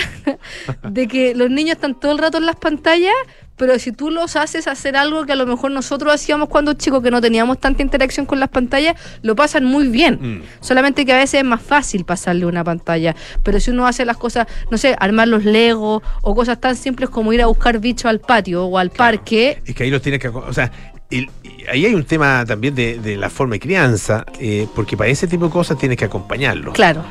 [0.89, 3.13] de que los niños están todo el rato en las pantallas,
[3.57, 7.03] pero si tú los haces hacer algo que a lo mejor nosotros hacíamos cuando chicos,
[7.03, 10.19] que no teníamos tanta interacción con las pantallas, lo pasan muy bien.
[10.21, 10.41] Mm.
[10.61, 13.15] Solamente que a veces es más fácil pasarle una pantalla.
[13.43, 17.09] Pero si uno hace las cosas, no sé, armar los legos o cosas tan simples
[17.09, 19.61] como ir a buscar bichos al patio o al parque.
[19.65, 20.27] Es que ahí los tienes que.
[20.29, 20.71] O sea,
[21.09, 21.29] el-
[21.71, 25.27] ahí hay un tema también de, de la forma de crianza, eh, porque para ese
[25.27, 26.73] tipo de cosas tienes que acompañarlos.
[26.73, 27.03] Claro.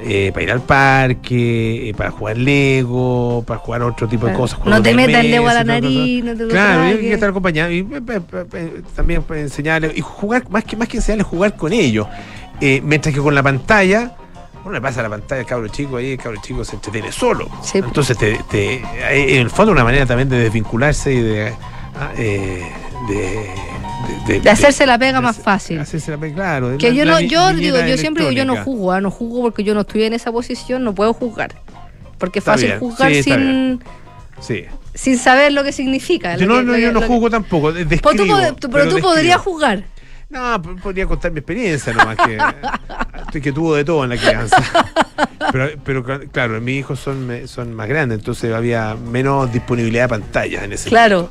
[0.00, 4.58] Eh, para ir al parque, eh, para jugar Lego, para jugar otro tipo de cosas.
[4.64, 7.28] No te de metas el dedo a la nariz, no te Claro, hay que estar
[7.30, 8.20] acompañado y eh,
[8.54, 12.06] eh, también enseñarles y jugar, más que, más que enseñarles, jugar con ellos.
[12.60, 14.16] Eh, mientras que con la pantalla,
[14.64, 17.48] uno le pasa la pantalla al cabro chico ahí, el cabro chico se entretiene solo.
[17.62, 17.78] Sí.
[17.78, 18.82] Entonces, te, te-
[19.32, 21.52] en el fondo, una manera también de desvincularse y de.
[22.00, 22.62] ah, eh,
[24.26, 25.78] de, De hacerse la pega más fácil.
[25.80, 26.78] hacerse la pega, claro.
[26.78, 29.42] Que la- yo no, yo digo, yo siempre digo, yo no juzgo, ah, no juzgo
[29.42, 31.54] porque yo no estoy en esa posición, no puedo juzgar.
[32.18, 33.80] Porque es Está fácil bien, juzgar sí, sin,
[34.40, 34.64] Sí.
[34.94, 36.36] sin saber lo que significa.
[36.36, 37.72] Yo no, que- no, yo que- no que- juzgo tampoco.
[37.72, 39.00] Pues describo, tú- pero tú describo.
[39.08, 39.84] podrías jugar.
[40.28, 42.36] No, podría contar mi experiencia nomás, que,
[43.40, 44.56] que tuvo de todo en la crianza.
[45.52, 50.08] Pero, pero cl- claro, mis hijos son, son más grandes, entonces había menos disponibilidad de
[50.08, 51.30] pantallas en ese Claro.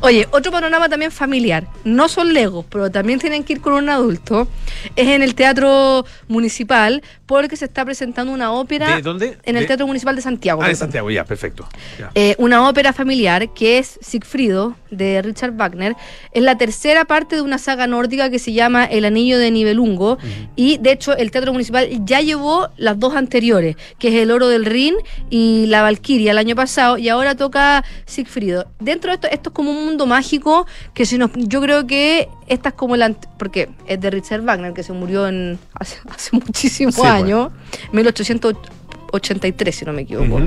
[0.00, 1.66] Oye, otro panorama también familiar.
[1.84, 4.48] No son legos, pero también tienen que ir con un adulto.
[4.96, 8.96] Es en el Teatro Municipal, porque se está presentando una ópera.
[8.96, 9.38] ¿De dónde?
[9.44, 10.62] En el De- Teatro Municipal de Santiago.
[10.62, 10.74] Ah, de.
[10.74, 11.68] Santiago, ya, perfecto.
[11.98, 12.10] Ya.
[12.14, 15.94] Eh, una ópera familiar que es Sigfrido de Richard Wagner.
[16.32, 20.18] Es la tercera parte de una saga nórdica que se llama El Anillo de Nibelungo.
[20.56, 24.48] Y de hecho, el Teatro Municipal ya llevó las dos anteriores, que es El Oro
[24.48, 24.94] del Rin
[25.28, 26.98] y La Valquiria el año pasado.
[26.98, 28.66] Y ahora toca Sigfrido.
[28.80, 32.28] Dentro de esto, esto es como un mundo mágico que si nos, yo creo que
[32.46, 33.12] esta es como la.
[33.38, 37.10] Porque es de Richard Wagner, que se murió en hace, hace muchísimos Sí, pues.
[37.12, 37.50] años,
[37.92, 40.40] 1883, si no me equivoco.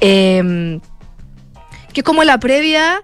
[0.00, 0.80] Eh,
[1.92, 3.02] que es como la previa,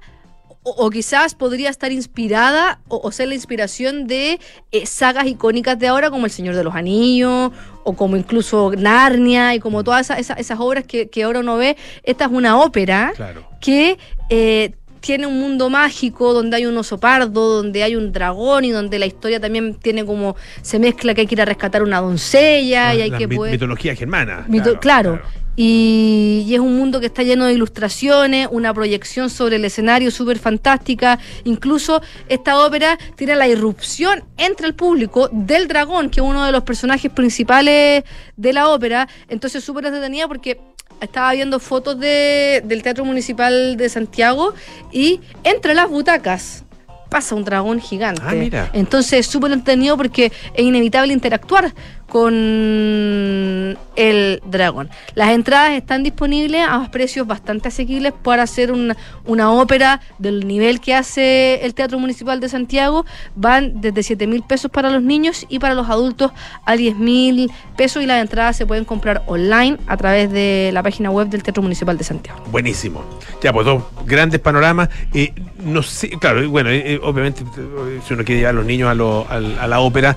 [0.62, 4.40] o, o quizás podría estar inspirada o, o ser la inspiración de
[4.72, 9.54] eh, sagas icónicas de ahora, como El Señor de los Anillos, o como incluso Narnia,
[9.54, 11.76] y como todas esas, esas- esas obras que, que ahora uno ve.
[12.02, 13.44] Esta es una ópera Claro.
[13.60, 13.98] que
[14.30, 18.70] eh, tiene un mundo mágico donde hay un oso pardo, donde hay un dragón y
[18.70, 22.00] donde la historia también tiene como se mezcla que hay que ir a rescatar una
[22.00, 24.46] doncella y hay Ah, La que mi- poder mitología germana.
[24.48, 25.20] Mito- claro.
[25.56, 30.10] Y, y es un mundo que está lleno de ilustraciones, una proyección sobre el escenario
[30.10, 31.18] súper fantástica.
[31.44, 36.50] Incluso esta ópera tiene la irrupción entre el público del dragón, que es uno de
[36.50, 38.02] los personajes principales
[38.36, 39.06] de la ópera.
[39.28, 40.58] Entonces súper entretenida porque
[41.04, 44.54] estaba viendo fotos de, del Teatro Municipal de Santiago
[44.92, 46.64] y entre las butacas
[47.08, 48.22] pasa un dragón gigante.
[48.24, 48.70] Ah, mira.
[48.72, 51.72] Entonces es súper entretenido porque es inevitable interactuar
[52.08, 54.90] con el dragón.
[55.14, 60.80] Las entradas están disponibles a precios bastante asequibles para hacer una, una ópera del nivel
[60.80, 63.04] que hace el Teatro Municipal de Santiago.
[63.34, 66.32] Van desde 7 mil pesos para los niños y para los adultos
[66.64, 70.82] a 10 mil pesos y las entradas se pueden comprar online a través de la
[70.82, 72.42] página web del Teatro Municipal de Santiago.
[72.50, 73.04] Buenísimo.
[73.42, 74.88] Ya, pues dos grandes panoramas.
[75.12, 75.32] Eh,
[75.64, 76.70] no sé, claro, bueno,
[77.02, 80.16] obviamente, eh, si uno quiere llevar a los niños a la ópera,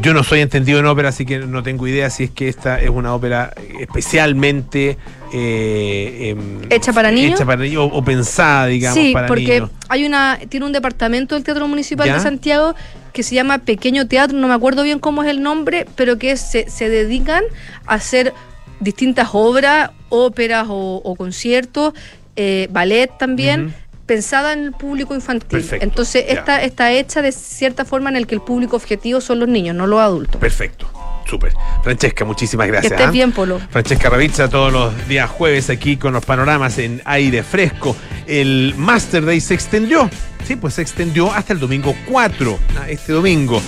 [0.00, 2.80] yo no soy entendido en ópera, así que no tengo idea si es que esta
[2.80, 4.96] es una ópera especialmente
[5.32, 7.34] eh, em, ¿Hecha para niños?
[7.34, 9.70] hecha para niños, o, o pensada, digamos, sí, para porque niños.
[9.88, 12.14] hay una tiene un departamento del Teatro Municipal ¿Ya?
[12.14, 12.74] de Santiago
[13.12, 16.36] que se llama Pequeño Teatro, no me acuerdo bien cómo es el nombre, pero que
[16.36, 17.42] se, se dedican
[17.86, 18.32] a hacer
[18.80, 21.94] distintas obras, óperas o, o conciertos,
[22.36, 23.66] eh, ballet también.
[23.66, 23.74] Ujú.
[24.06, 25.48] Pensada en el público infantil.
[25.58, 26.32] Perfecto, Entonces, ya.
[26.34, 29.74] esta está hecha de cierta forma en el que el público objetivo son los niños,
[29.74, 30.40] no los adultos.
[30.40, 30.88] Perfecto,
[31.28, 31.52] súper.
[31.82, 32.92] Francesca, muchísimas Que gracias.
[32.92, 33.10] estés ¿ah?
[33.10, 33.60] bien, Polo.
[33.70, 37.96] Francesca Ravizza todos los días jueves aquí con los panoramas en aire fresco.
[38.26, 40.08] El Master Day se extendió,
[40.46, 43.60] sí, pues se extendió hasta el domingo 4, ah, este domingo.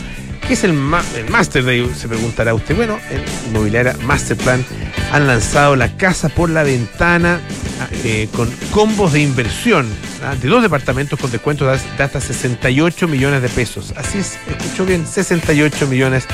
[0.47, 1.91] ¿Qué es el, ma- el Master Day?
[1.95, 2.75] Se preguntará usted.
[2.75, 4.65] Bueno, en Inmobiliaria Masterplan
[5.13, 7.41] han lanzado la casa por la ventana
[7.83, 9.87] ah, eh, con combos de inversión
[10.25, 13.93] ah, de dos departamentos con descuentos de de hasta 68 millones de pesos.
[13.97, 16.25] Así es, escuchó bien, 68 millones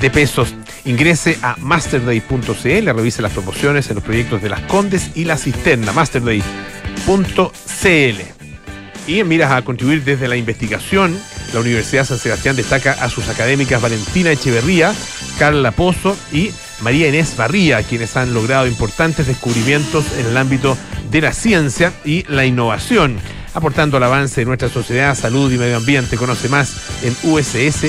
[0.00, 0.54] de pesos.
[0.86, 5.92] Ingrese a masterday.cl, revise las promociones en los proyectos de Las Condes y La Cisterna,
[5.92, 6.44] masterday.cl.
[9.06, 11.18] Y en miras a contribuir desde la investigación,
[11.52, 14.94] la Universidad San Sebastián destaca a sus académicas Valentina Echeverría,
[15.38, 20.76] Carla Pozo y María Inés Barría, quienes han logrado importantes descubrimientos en el ámbito
[21.10, 23.18] de la ciencia y la innovación,
[23.54, 26.16] aportando al avance de nuestra sociedad, salud y medio ambiente.
[26.16, 27.84] Conoce más en uss.cl.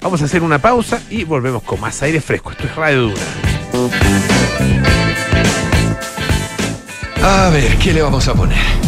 [0.00, 2.52] Vamos a hacer una pausa y volvemos con más aire fresco.
[2.52, 3.20] Esto es Radio Duna.
[7.20, 8.87] A ver, ¿qué le vamos a poner?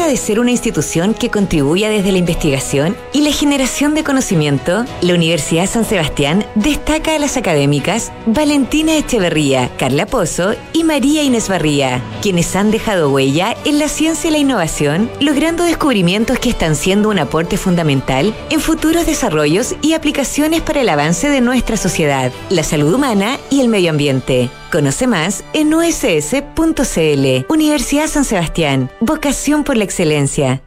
[0.00, 5.14] de ser una institución que contribuya desde la investigación y la generación de conocimiento, la
[5.14, 12.02] Universidad San Sebastián destaca a las académicas Valentina Echeverría, Carla Pozo y María Inés Barría,
[12.20, 17.08] quienes han dejado huella en la ciencia y la innovación, logrando descubrimientos que están siendo
[17.08, 22.62] un aporte fundamental en futuros desarrollos y aplicaciones para el avance de nuestra sociedad, la
[22.62, 24.50] salud humana y el medio ambiente.
[24.70, 27.52] Conoce más en uss.cl.
[27.52, 28.90] Universidad San Sebastián.
[29.00, 30.62] Vocación por la excelencia.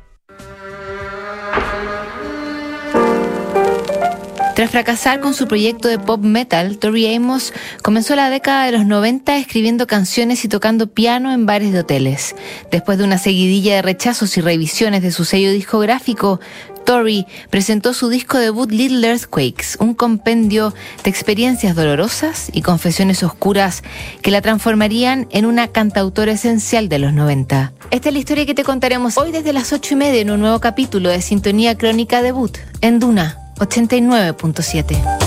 [4.55, 7.51] Tras fracasar con su proyecto de pop metal, Tori Amos
[7.83, 12.37] comenzó la década de los 90 escribiendo canciones y tocando piano en bares de hoteles.
[12.71, 16.39] Después de una seguidilla de rechazos y revisiones de su sello discográfico,
[16.85, 23.83] Tori presentó su disco debut Little Earthquakes, un compendio de experiencias dolorosas y confesiones oscuras
[24.21, 27.73] que la transformarían en una cantautora esencial de los 90.
[27.91, 30.39] Esta es la historia que te contaremos hoy desde las 8 y media en un
[30.39, 35.24] nuevo capítulo de Sintonía Crónica Debut en Duna 89.7.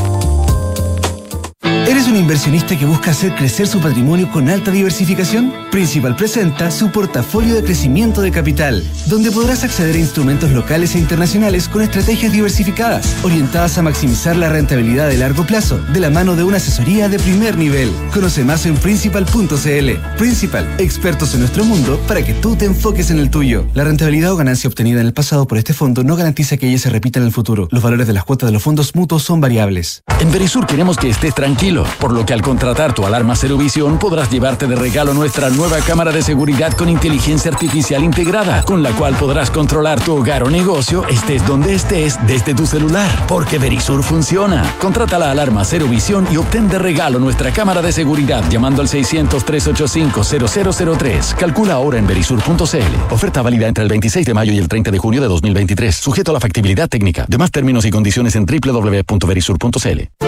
[1.88, 5.50] ¿Eres un inversionista que busca hacer crecer su patrimonio con alta diversificación?
[5.70, 10.98] Principal presenta su portafolio de crecimiento de capital, donde podrás acceder a instrumentos locales e
[10.98, 16.36] internacionales con estrategias diversificadas, orientadas a maximizar la rentabilidad de largo plazo, de la mano
[16.36, 17.90] de una asesoría de primer nivel.
[18.12, 20.18] Conoce más en principal.cl.
[20.18, 23.64] Principal, expertos en nuestro mundo para que tú te enfoques en el tuyo.
[23.72, 26.78] La rentabilidad o ganancia obtenida en el pasado por este fondo no garantiza que ella
[26.78, 27.66] se repita en el futuro.
[27.70, 30.02] Los valores de las cuotas de los fondos mutuos son variables.
[30.20, 33.98] En Verisur queremos que estés tranquilo por lo que al contratar tu alarma Cero Visión
[33.98, 38.92] podrás llevarte de regalo nuestra nueva cámara de seguridad con inteligencia artificial integrada, con la
[38.92, 44.02] cual podrás controlar tu hogar o negocio estés donde estés desde tu celular, porque Verisur
[44.02, 44.62] funciona.
[44.80, 48.88] Contrata la alarma Cero Visión y obtén de regalo nuestra cámara de seguridad llamando al
[48.88, 51.34] 600-385-0003.
[51.34, 53.10] Calcula ahora en verisur.cl.
[53.10, 56.32] Oferta válida entre el 26 de mayo y el 30 de junio de 2023, sujeto
[56.32, 57.26] a la factibilidad técnica.
[57.28, 60.27] Demás términos y condiciones en www.verisur.cl.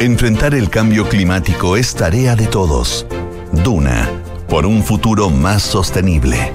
[0.00, 3.04] Enfrentar el cambio climático es tarea de todos.
[3.50, 4.08] Duna,
[4.48, 6.52] por un futuro más sostenible.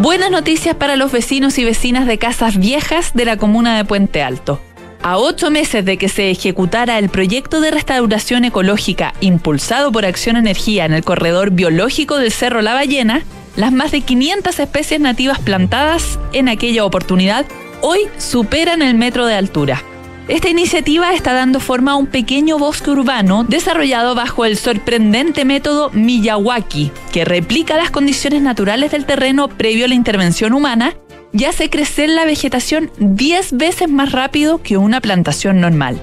[0.00, 4.22] Buenas noticias para los vecinos y vecinas de casas viejas de la comuna de Puente
[4.22, 4.58] Alto.
[5.02, 10.38] A ocho meses de que se ejecutara el proyecto de restauración ecológica impulsado por Acción
[10.38, 13.22] Energía en el corredor biológico del Cerro La Ballena,
[13.54, 17.44] las más de 500 especies nativas plantadas en aquella oportunidad
[17.82, 19.82] hoy superan el metro de altura.
[20.28, 25.88] Esta iniciativa está dando forma a un pequeño bosque urbano desarrollado bajo el sorprendente método
[25.94, 30.94] Miyawaki, que replica las condiciones naturales del terreno previo a la intervención humana
[31.32, 35.98] y hace crecer la vegetación 10 veces más rápido que una plantación normal.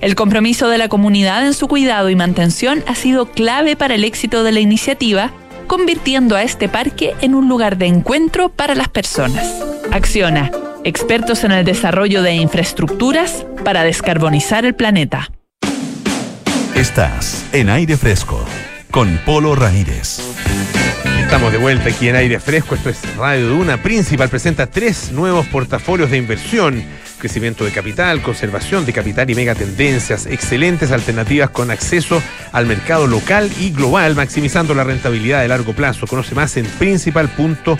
[0.00, 4.02] El compromiso de la comunidad en su cuidado y mantención ha sido clave para el
[4.02, 5.30] éxito de la iniciativa,
[5.68, 9.62] convirtiendo a este parque en un lugar de encuentro para las personas.
[9.92, 10.50] Acciona
[10.84, 15.30] expertos en el desarrollo de infraestructuras para descarbonizar el planeta.
[16.74, 18.44] Estás en aire fresco
[18.90, 20.20] con Polo Ramírez.
[21.20, 22.74] estamos de vuelta aquí en aire fresco.
[22.74, 23.82] Esto es Radio Duna.
[23.82, 26.82] Principal presenta tres nuevos portafolios de inversión.
[27.18, 30.26] Crecimiento de capital, conservación de capital y megatendencias.
[30.26, 32.20] Excelentes alternativas con acceso
[32.50, 36.06] al mercado local y global, maximizando la rentabilidad de largo plazo.
[36.06, 37.76] Conoce más en principal.cl.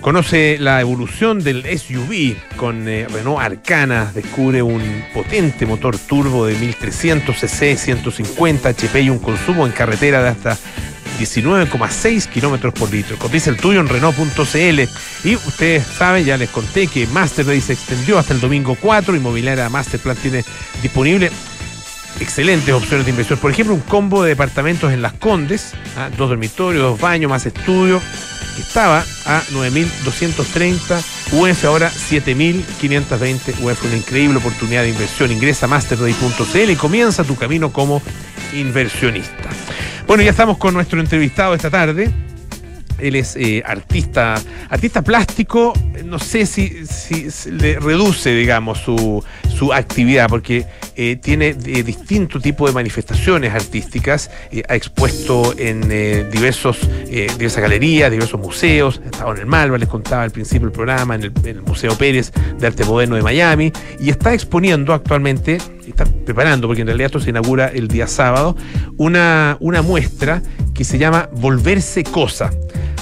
[0.00, 4.12] Conoce la evolución del SUV con eh, Renault Arcana.
[4.14, 10.22] Descubre un potente motor turbo de 1300 cc, 150 HP y un consumo en carretera
[10.22, 10.56] de hasta
[11.18, 13.18] 19,6 kilómetros por litro.
[13.18, 15.28] Cotiza el tuyo en Renault.cl.
[15.28, 19.16] Y ustedes saben, ya les conté que Masterday se extendió hasta el domingo 4.
[19.16, 20.44] Inmobiliaria Masterplan tiene
[20.80, 21.32] disponible
[22.20, 23.38] excelentes opciones de inversión.
[23.40, 26.08] Por ejemplo, un combo de departamentos en Las Condes, ¿ah?
[26.16, 28.00] dos dormitorios, dos baños, más estudio,
[28.62, 31.02] estaba a 9.230
[31.32, 33.84] UF, ahora 7.520 UF.
[33.84, 35.30] Una increíble oportunidad de inversión.
[35.32, 38.02] Ingresa a masterday.cl y comienza tu camino como
[38.52, 39.50] inversionista.
[40.06, 42.10] Bueno, ya estamos con nuestro entrevistado esta tarde.
[42.98, 44.34] Él es eh, artista,
[44.68, 45.72] artista plástico,
[46.04, 49.22] no sé si, si, si le reduce, digamos, su,
[49.56, 50.66] su actividad, porque
[51.00, 55.88] eh, tiene eh, distintos tipos de manifestaciones artísticas, eh, ha expuesto en
[56.28, 60.72] diversos, diversas galerías, diversos museos, ha estado en el Malva, les contaba al principio del
[60.72, 64.92] programa, en el, en el Museo Pérez de Arte Moderno de Miami, y está exponiendo
[64.92, 68.56] actualmente, está preparando, porque en realidad esto se inaugura el día sábado,
[68.96, 70.42] una, una muestra
[70.74, 72.50] que se llama Volverse Cosa.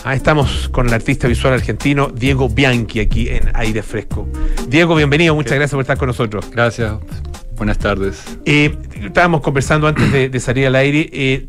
[0.04, 4.28] Ah, estamos con el artista visual argentino Diego Bianchi aquí en Aire Fresco.
[4.68, 6.44] Diego, bienvenido, muchas gracias por estar con nosotros.
[6.52, 6.92] Gracias,
[7.56, 8.38] buenas tardes.
[8.44, 11.08] Eh, estábamos conversando antes de, salir al aire.
[11.12, 11.48] Eh,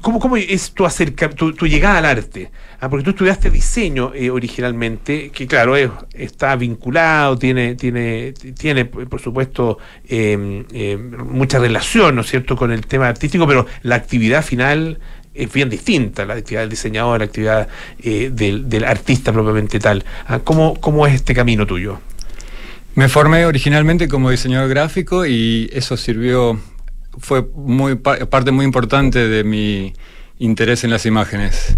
[0.00, 2.50] ¿cómo, ¿Cómo es tu, acerca, tu, llegada al arte?
[2.80, 8.84] Ah, porque tú estudiaste diseño eh, originalmente, que claro, es, está vinculado, tiene, tiene, tiene
[8.84, 9.78] por supuesto,
[10.08, 14.98] eh, eh, mucha relación, ¿no es cierto?, con el tema artístico, pero la actividad final
[15.36, 17.68] es bien distinta, la actividad del diseñador, la actividad
[18.02, 20.04] eh, del, del, artista propiamente tal.
[20.26, 22.00] Ah, ¿Cómo, ¿Cómo es este camino tuyo?
[22.96, 26.58] Me formé originalmente como diseñador gráfico y eso sirvió,
[27.18, 29.92] fue muy, parte muy importante de mi
[30.38, 31.76] interés en las imágenes.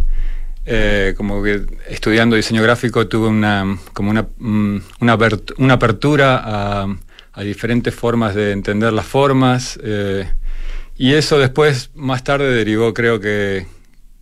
[0.64, 6.84] Eh, como que estudiando diseño gráfico tuve una, como una, mm, una, apertura
[7.32, 9.76] a, diferentes formas de entender las formas.
[9.82, 10.24] Eh,
[10.96, 13.66] y eso después, más tarde, derivó, creo que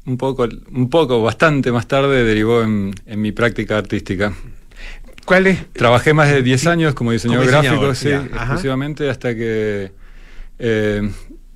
[0.07, 4.33] un poco, un poco, bastante más tarde, derivó en mi práctica artística.
[5.27, 5.73] ¿Cuál es?
[5.73, 9.93] Trabajé más de 10 años como diseñador, como diseñador gráfico, sí, exclusivamente, hasta que
[10.59, 11.11] eh,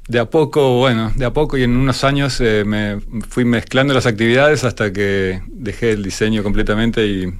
[0.08, 2.98] de a poco, bueno, de a poco y en unos años eh, me
[3.28, 7.32] fui mezclando las actividades hasta que dejé el diseño completamente y,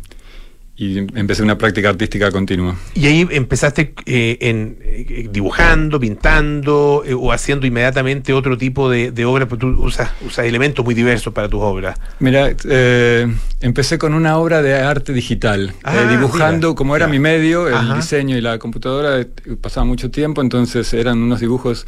[0.81, 2.75] y empecé una práctica artística continua.
[2.95, 9.11] ¿Y ahí empezaste eh, en, eh, dibujando, pintando eh, o haciendo inmediatamente otro tipo de,
[9.11, 9.47] de obra?
[9.47, 11.99] Porque tú usas, usas, elementos muy diversos para tus obras.
[12.19, 16.77] Mira, eh, empecé con una obra de arte digital, ah, dibujando, mira.
[16.77, 17.97] como era mi medio, el Ajá.
[17.97, 19.27] diseño y la computadora,
[19.61, 21.87] pasaba mucho tiempo, entonces eran unos dibujos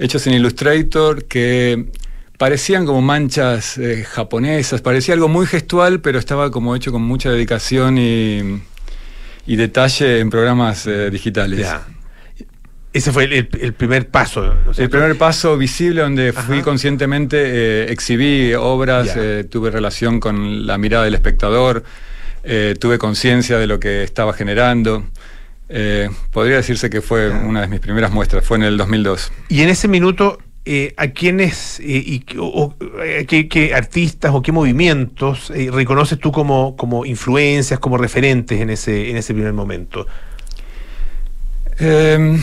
[0.00, 1.86] hechos en Illustrator que
[2.38, 7.30] parecían como manchas eh, japonesas, parecía algo muy gestual, pero estaba como hecho con mucha
[7.30, 8.60] dedicación y,
[9.46, 11.60] y detalle en programas eh, digitales.
[11.60, 11.86] Ya.
[12.92, 14.54] Ese fue el, el primer paso.
[14.66, 16.42] ¿no el primer paso visible donde Ajá.
[16.42, 19.16] fui conscientemente, eh, exhibí obras,
[19.48, 21.84] tuve relación con la mirada del espectador,
[22.42, 25.06] tuve conciencia de lo que estaba generando.
[26.32, 27.36] podría decirse que fue ya.
[27.36, 29.32] una de mis primeras muestras, fue en el 2002.
[29.48, 34.42] Y en ese minuto eh, a quiénes eh, y o, eh, qué, qué, artistas o
[34.42, 40.06] qué movimientos reconoces tú como, como influencias, como referentes en ese, en ese primer momento?
[41.80, 42.38] Eh,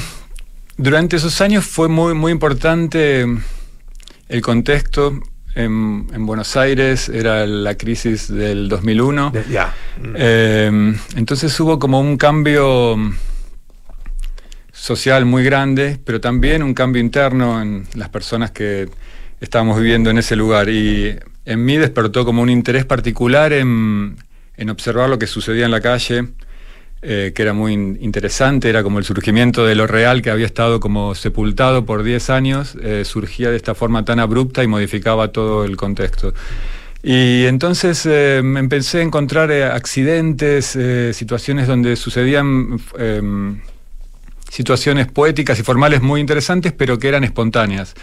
[0.76, 3.26] durante esos años fue muy, muy importante
[4.28, 5.20] el contexto.
[5.55, 9.32] En, en, Buenos Aires era la crisis del 2001.
[9.32, 9.74] De, ya.
[10.15, 12.97] Eh, entonces hubo como un cambio
[14.80, 18.89] social muy grande, pero también un cambio interno en las personas que
[19.41, 20.69] estábamos viviendo en ese lugar.
[20.69, 24.15] Y en mí despertó como un interés particular en,
[24.55, 26.30] en observar lo que sucedía en la calle,
[27.01, 30.80] eh, que era muy interesante, era como el surgimiento de lo real que había estado
[30.80, 35.65] como sepultado por 10 años, eh, surgía de esta forma tan abrupta y modificaba todo
[35.65, 36.34] el contexto.
[37.03, 40.77] Y entonces eh, me empecé a encontrar accidentes,
[41.13, 43.61] situaciones donde sucedían em,
[44.50, 47.93] situaciones poéticas y formales muy interesantes, pero que eran espontáneas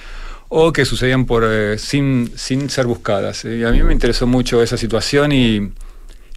[0.49, 3.45] o que sucedían por, eh, sin, sin ser buscadas.
[3.45, 5.73] Y a mí me interesó mucho esa situación y,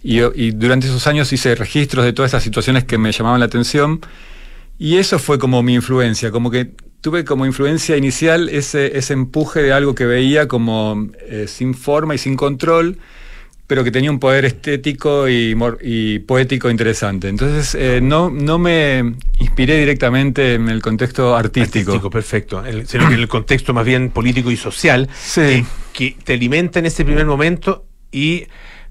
[0.02, 3.46] y, y, durante esos años hice registros de todas esas situaciones que me llamaban la
[3.46, 4.00] atención
[4.80, 6.70] y eso fue como mi influencia, como que
[7.02, 12.14] tuve como influencia inicial ese, ese empuje de algo que veía como eh, sin forma
[12.14, 12.98] y sin control,
[13.70, 17.28] pero que tenía un poder estético y, y poético interesante.
[17.28, 21.92] Entonces eh, no, no me inspiré directamente en el contexto artístico.
[21.92, 22.64] Artístico, perfecto.
[22.66, 26.80] El- sino que en el contexto más bien político y social, eh, que te alimenta
[26.80, 28.46] en ese primer momento y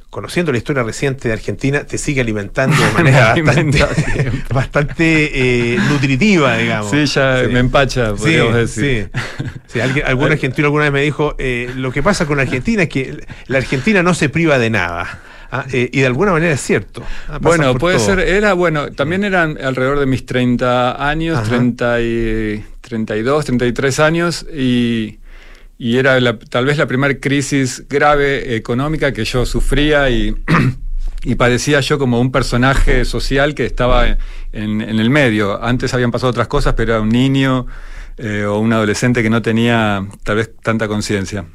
[0.10, 3.36] conociendo la historia reciente de Argentina, te sigue alimentando de manera
[4.54, 6.92] bastante, eh, nutritiva, digamos.
[6.92, 9.10] Sí, ya me empacha, Sí, podríamos decir.
[9.14, 9.50] sí.
[9.68, 12.90] Sí, alguien- algún argentino alguna vez me dijo, eh, lo que pasa con Argentina es
[12.90, 15.20] que la Argentina no se priva de nada.
[15.52, 17.04] Ah, eh, y de alguna manera es cierto.
[17.28, 18.06] Ah, Bueno, puede todo.
[18.06, 21.50] ser, era bueno, también eran alrededor de mis 30 años, Ajá.
[21.50, 25.18] 30 y, 32, 33 años, y,
[25.80, 30.36] y era la- tal vez la primera crisis grave económica que yo sufría y,
[31.24, 34.06] y padecía yo como un personaje social que estaba
[34.52, 35.64] en, en el medio.
[35.64, 37.66] Antes habían pasado otras cosas, pero era un niño
[38.18, 41.46] eh, o un adolescente que no tenía tal vez tanta conciencia.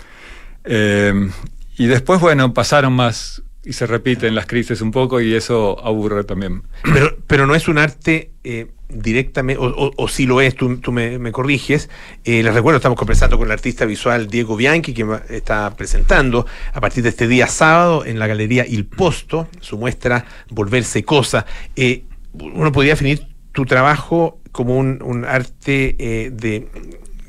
[0.64, 1.30] Eh,
[1.76, 6.24] y después, bueno, pasaron más y se repiten las crisis un poco y eso aburre
[6.24, 6.62] también.
[6.82, 10.76] Pero, pero no es un arte eh, directamente, o, o- o si lo es, tú,
[10.78, 11.88] tú me, corriges.
[12.24, 16.80] Eh, les recuerdo, estamos conversando con el artista visual Diego Bianchi, que está presentando a
[16.80, 21.46] partir de este día sábado en la Galería Il Posto, su muestra Volverse Cosa.
[21.76, 22.04] Eh,
[22.34, 26.68] uno podría definir tu trabajo como un, un arte eh, de,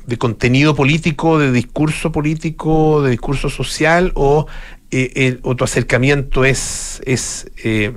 [0.06, 4.46] de contenido político, de discurso político, de discurso social, o,
[4.90, 7.92] eh, el- o tu acercamiento es, es eh,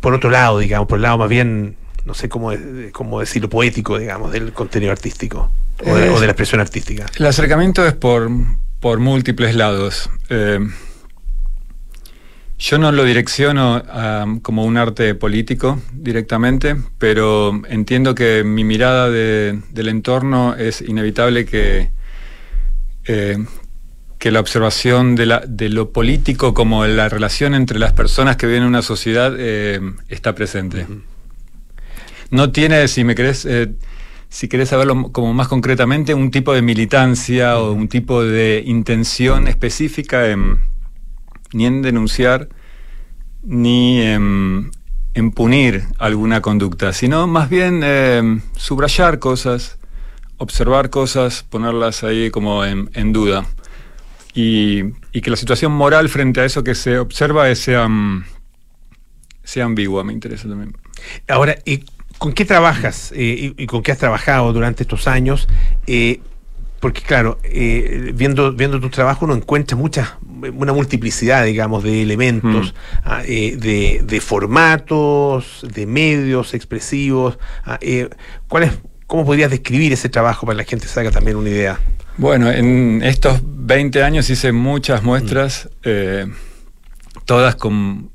[0.00, 3.48] por otro lado, digamos, por el lado más bien, no sé cómo, de- cómo decirlo,
[3.48, 5.50] poético, digamos, del contenido artístico
[5.86, 7.06] o de, Es- o de la expresión artística.
[7.18, 8.30] El acercamiento es por,
[8.80, 10.10] por múltiples lados.
[10.28, 10.60] Eh,
[12.58, 13.82] yo no lo direcciono
[14.42, 21.46] como un arte político directamente, pero entiendo que mi mirada de- del entorno es inevitable
[21.46, 21.88] que,
[23.06, 23.38] eh,
[24.18, 28.46] que la observación de, la- de lo político como la relación entre las personas que
[28.46, 29.80] viven en una sociedad eh,
[30.10, 30.86] está presente.
[32.30, 33.74] No tiene, si me querés, eh,
[34.28, 39.48] si querés saberlo como más concretamente, un tipo de militancia o un tipo de intención
[39.48, 40.60] específica en,
[41.52, 42.48] ni en denunciar
[43.42, 44.70] ni en,
[45.14, 49.78] en punir alguna conducta, sino más bien eh, subrayar cosas,
[50.36, 53.44] observar cosas, ponerlas ahí como en, duda.
[54.32, 58.24] Y, y que la situación moral frente a eso que se observa sea, mm,
[59.42, 60.76] sea ambigua, me interesa también.
[61.26, 61.84] Ahora, ¿y
[62.20, 65.48] ¿con qué trabajas eh, y, y con qué has trabajado durante estos años?
[65.86, 66.20] Eh,
[66.78, 70.14] porque claro, eh, viendo, viendo tu trabajo uno encuentra muchas,
[70.54, 77.38] una multiplicidad, digamos, de elementos, ah, eh, de, de formatos, de medios expresivos.
[77.64, 78.08] ah, eh,
[78.48, 78.72] ¿cuál es,
[79.06, 81.80] ¿Cómo podrías describir ese trabajo para que la gente se haga también una idea?
[82.16, 86.26] Bueno, en estos 20 años hice muchas muestras, eh,
[87.24, 88.10] todas con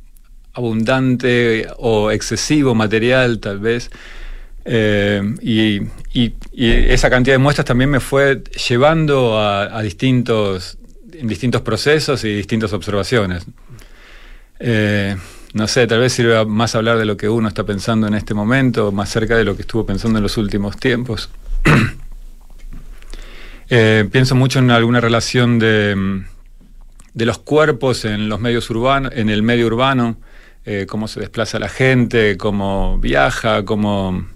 [0.56, 3.90] abundante o excesivo material tal vez.
[4.66, 5.82] eh, y,
[6.14, 10.78] y- esa cantidad de muestras también me fue llevando a, distintos,
[11.22, 13.46] distintos procesos y distintas observaciones.
[14.60, 15.16] Eh,
[15.54, 18.34] no sé, tal vez sirva más hablar de lo que uno está pensando en este
[18.34, 21.30] momento, más cerca de lo que estuvo pensando en los últimos tiempos.
[23.70, 26.24] Eh, pienso mucho en alguna relación de,
[27.14, 30.18] de los cuerpos en los medios urbanos, en el medio urbano,
[30.66, 34.28] eh, cómo se desplaza la gente, cómo viaja, cómo,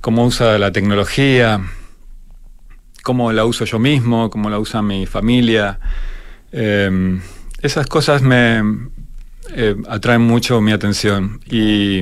[0.00, 1.60] cómo usa la tecnología,
[3.02, 5.78] cómo la uso yo mismo, cómo la usa mi familia.
[6.52, 7.20] Eh,
[7.60, 8.62] esas cosas me
[9.54, 12.00] eh, atraen mucho mi atención y,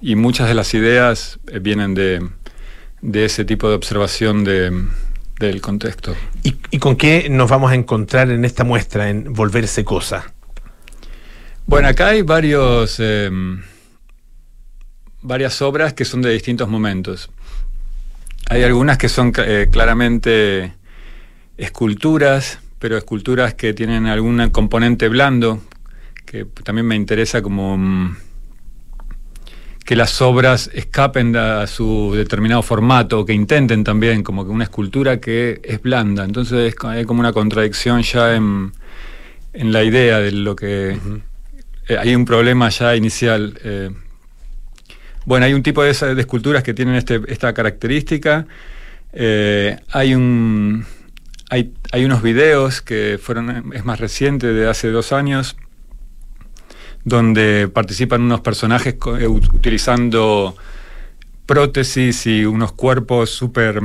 [0.00, 2.26] y muchas de las ideas eh, vienen de,
[3.00, 4.70] de ese tipo de observación de,
[5.38, 6.14] del contexto.
[6.42, 10.33] ¿Y, y con qué nos vamos a encontrar en esta muestra, en Volverse Cosa?
[11.66, 13.30] Bueno, acá hay varios, eh,
[15.22, 17.30] varias obras que son de distintos momentos.
[18.50, 20.74] Hay algunas que son eh, claramente
[21.56, 25.62] esculturas, pero esculturas que tienen algún componente blando,
[26.26, 28.16] que también me interesa como mm,
[29.86, 35.18] que las obras escapen a su determinado formato, que intenten también, como que una escultura
[35.18, 36.24] que es blanda.
[36.24, 38.72] Entonces hay como una contradicción ya en,
[39.54, 40.98] en la idea de lo que...
[41.88, 43.58] eh, hay un problema ya inicial.
[43.62, 43.90] eh.
[45.26, 48.46] Bueno, hay un tipo de, esculturas que tienen este- esta característica.
[49.12, 50.86] Eh, hay un...
[51.50, 55.56] Hay, hay unos videos que fueron, es más reciente, de hace dos años,
[57.04, 58.96] donde participan unos personajes
[59.28, 60.56] utilizando
[61.46, 63.80] prótesis y unos cuerpos súper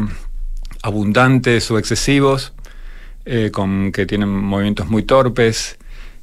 [0.81, 2.53] abundantes o excesivos,
[3.51, 5.77] con, que tienen movimientos muy torpes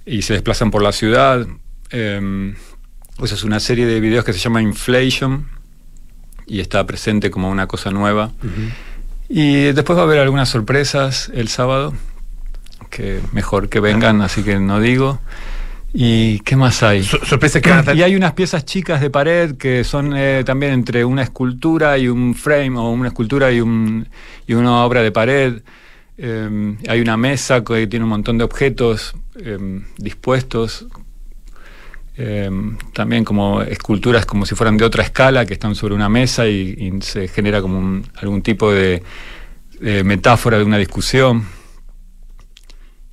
[0.06, 1.46] y se desplazan por la ciudad.
[1.90, 2.54] Eh,
[3.22, 5.48] esa es una serie de videos que se llama Inflation
[6.46, 8.32] y está presente como una cosa nueva.
[9.28, 11.94] Y después va a haber algunas sorpresas el sábado,
[12.90, 15.20] que mejor que vengan, así que no digo.
[15.92, 17.02] ¿Y qué más hay?
[17.02, 21.22] sorpresas que Y hay unas piezas chicas de pared que son eh, también entre una
[21.22, 24.06] escultura y un frame, o una escultura y, un,
[24.46, 25.62] y una obra de pared.
[26.18, 30.86] Eh, hay una mesa que tiene un montón de objetos eh, dispuestos,
[32.94, 36.92] también como esculturas como si fueran de otra escala que están sobre una mesa y,
[37.00, 39.02] se genera como algún tipo de,
[39.80, 41.44] de metáfora de una discusión.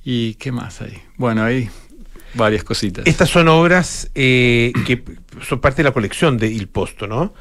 [0.04, 1.02] ¿Y qué más hay?
[1.16, 1.68] Bueno, ahí
[2.34, 3.06] varias cositas.
[3.06, 5.02] Estas son obras eh, que
[5.46, 7.32] son parte de la colección de Il Posto, ¿no?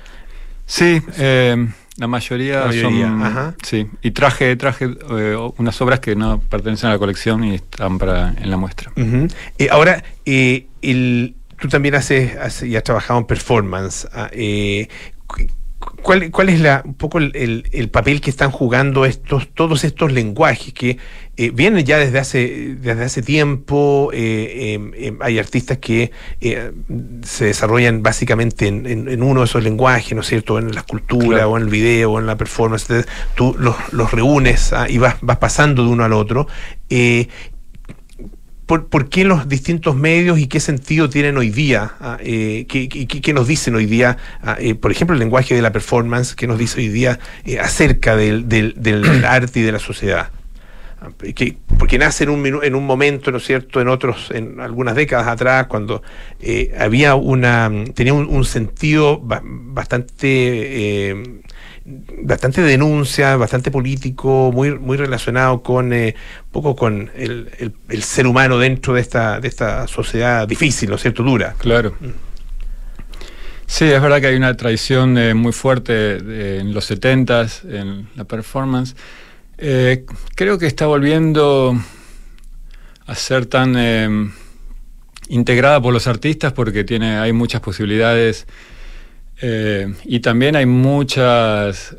[0.66, 3.56] Sí, eh, la mayoría, son.
[3.62, 7.98] Sí, y traje, traje eh, unas obras que no pertenecen a la colección y están
[7.98, 8.92] para en la muestra.
[9.70, 14.08] ahora, el, tú también haces, y has trabajado en performance.
[14.14, 14.30] Ah,
[16.02, 20.12] ¿Cuál, ¿Cuál, es la, un poco el, el, papel que están jugando estos, todos estos
[20.12, 20.98] lenguajes que
[21.38, 24.10] eh, vienen ya desde hace, desde hace tiempo?
[24.14, 26.72] Eh, em, em, hay artistas que eh,
[27.24, 30.60] se desarrollan básicamente en, en, uno de esos lenguajes, ¿no es cierto?
[30.60, 33.06] En la escultura o en el video o en la performance.
[33.36, 36.48] tú los, los reúnes ah, y vas, vas pasando de uno al otro.
[38.66, 41.96] ¿Por, qué los distintos medios y qué sentido tienen hoy día?
[42.00, 44.18] Ah, eh, ¿qué, nos dicen hoy día?
[44.42, 47.60] Ah, eh, por ejemplo, el lenguaje de la performance, ¿qué nos dice hoy día eh,
[47.60, 48.46] acerca del,
[49.28, 50.30] arte y de la sociedad?
[51.02, 51.10] Ah,
[51.78, 55.28] porque nace en un, en un momento, ¿no es cierto?, en otros, en algunas décadas
[55.28, 56.02] atrás, cuando
[56.80, 61.12] había una, tenía un, sentido bastante
[61.86, 66.16] bastante denuncia, bastante político, muy, muy relacionado con eh,
[66.52, 71.02] poco con el, el, ser humano dentro de esta, de esta sociedad difícil, ¿no es
[71.02, 71.24] cierto?
[71.24, 71.56] Dura.
[71.58, 71.96] Claro.
[72.00, 72.08] Mm.
[73.66, 78.24] Sí, es verdad que hay una tradición eh, muy fuerte en los 70 en la
[78.24, 78.96] performance.
[79.58, 80.06] Eh,
[80.36, 81.76] creo que está volviendo
[83.06, 84.32] a ser tan
[85.28, 88.46] integrada por los artistas porque tiene, hay muchas posibilidades
[89.46, 91.98] eh, y también hay muchas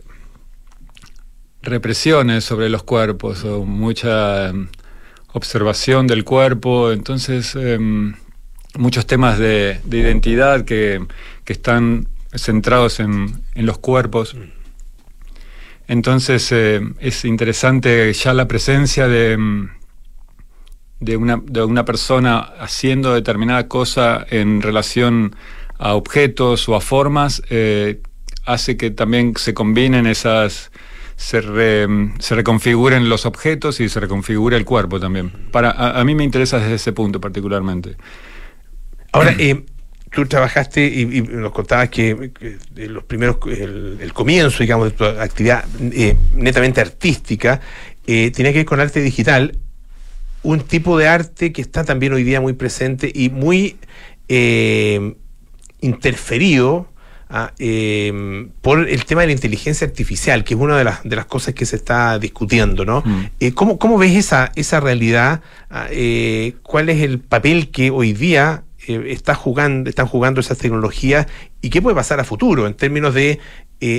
[1.61, 4.69] represiones sobre los cuerpos o mucha em,
[5.35, 8.15] observación del cuerpo, entonces em,
[8.79, 11.07] muchos temas de, identidad que,
[11.45, 14.35] están centrados en, los cuerpos.
[15.87, 19.69] Entonces eh, es interesante ya la presencia de, em,
[20.99, 25.37] de, una, de una persona haciendo determinada cosa en relación
[25.85, 28.01] a objetos o a formas, eh,
[28.47, 30.73] hace que también se combinen esas,
[31.15, 35.31] se, se, reconfiguren los objetos y se reconfigure el cuerpo también.
[35.53, 37.97] Para, a, mí me interesa desde ese punto particularmente.
[39.13, 39.63] Ahora, eh,
[40.11, 42.31] tú trabajaste y, nos contabas que,
[42.77, 47.61] los primeros, el, comienzo, digamos, de tu actividad eh, netamente artística,
[48.07, 49.59] tenía que ver con arte digital,
[50.43, 53.77] un tipo de arte que está también hoy día muy presente y muy
[55.85, 56.89] interferido
[57.29, 61.15] ah, em, por el tema de la inteligencia artificial, que es una de las, de
[61.15, 63.03] las cosas que se está discutiendo, ¿no?
[63.05, 63.27] Mm.
[63.41, 65.43] Eh, ¿cómo, ¿cómo, ves esa, esa realidad?
[65.71, 70.59] Ah, eh, ¿Cuál es el papel que hoy día eh, está jugando, están jugando esas
[70.59, 71.27] tecnologías
[71.61, 73.39] y qué puede pasar a futuro en términos de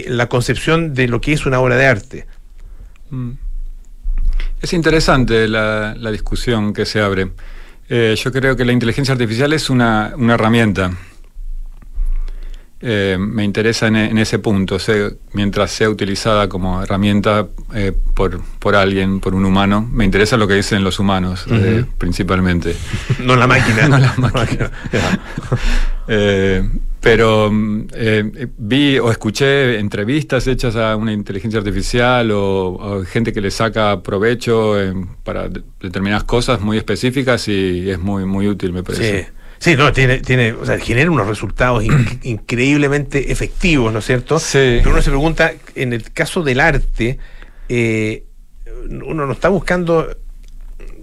[0.07, 2.27] la concepción de lo que es una obra de arte?
[3.11, 3.31] Mm.
[4.61, 7.29] Es interesante la, la, discusión que se abre.
[7.87, 10.91] yo creo que la inteligencia artificial es una, una herramienta
[12.81, 14.77] eh, me interesa en, ese punto,
[15.31, 20.45] mientras sea utilizada como herramienta eh, por, por alguien, por un humano, me interesa lo
[20.45, 22.75] que dicen los humanos, eh, principalmente.
[23.23, 23.87] no la máquina.
[23.89, 24.71] no la máquina.
[26.99, 34.01] pero vi o escuché entrevistas hechas a una inteligencia artificial o, gente que le saca
[34.01, 34.75] provecho
[35.23, 35.49] para
[35.79, 39.23] determinadas cosas muy específicas y es muy, muy útil, me parece.
[39.23, 39.29] Sí.
[39.65, 41.83] Sí, no, tiene, tiene, o sea, genera unos resultados
[42.21, 44.37] increíblemente efectivos, ¿no es cierto?
[44.37, 44.77] Sí.
[44.77, 47.17] Pero uno se pregunta, en el caso del arte,
[47.67, 48.25] eh,
[48.87, 50.07] uno no está buscando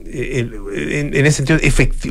[0.07, 0.49] eh,
[1.13, 1.59] en, ese sentido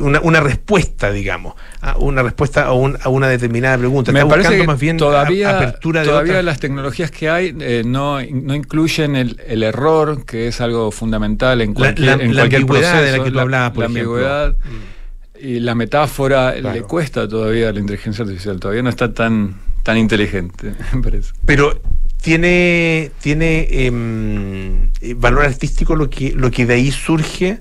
[0.04, 4.12] una, una, respuesta, digamos, a una respuesta a, un, a una determinada pregunta.
[4.12, 7.82] Me está parece buscando más bien todavía, apertura de todavía las tecnologías que hay eh,
[7.82, 13.00] no, no incluyen el, el, error, que es algo fundamental en cualquier, en cualquier proceso.
[13.00, 14.50] de la que tú hablabas, por la ambigüedad.
[14.50, 15.01] Mm
[15.42, 19.98] y la metáfora le cuesta todavía a la inteligencia artificial, todavía no está tan, tan
[19.98, 20.74] inteligente,
[21.46, 21.80] Pero
[22.22, 27.60] ¿Tiene, tiene em, eh, valor artístico lo que, lo que de ahí surge?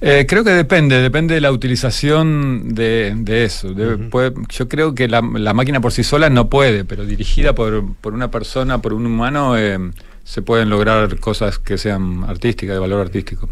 [0.00, 3.74] Eh, creo que depende, depende de la utilización de, de eso.
[4.10, 7.94] Puede- yo creo que la, la máquina por sí sola no puede, pero dirigida por,
[7.96, 9.78] por una persona, por un humano, eh,
[10.24, 13.50] se pueden lograr cosas que sean artísticas, de valor artístico.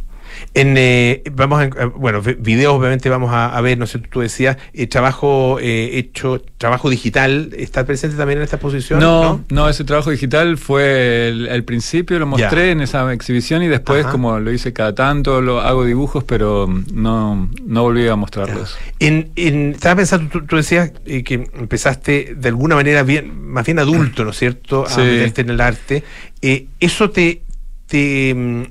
[0.54, 4.20] En, eh, vamos a, bueno, vi- videos obviamente vamos a, a ver, no sé, tú
[4.20, 9.00] decías, eh, trabajo eh, hecho, trabajo digital, ¿está presente también en esta exposición?
[9.00, 12.72] No, no, ese trabajo digital fue el, el principio, lo mostré Ya.
[12.72, 14.12] en esa exhibición y después, Ajá.
[14.12, 18.76] como lo hice cada tanto, lo hago dibujos, pero no, no volví a mostrarlos.
[19.00, 23.64] En, en- estaba pensando, tú, tú decías eh, que empezaste de alguna manera bien, más
[23.66, 25.00] bien adulto, ¿no es cierto?, a Sí.
[25.00, 26.04] meterte en el arte.
[26.42, 27.42] Eh, ¿Eso te,
[27.86, 28.62] te mm,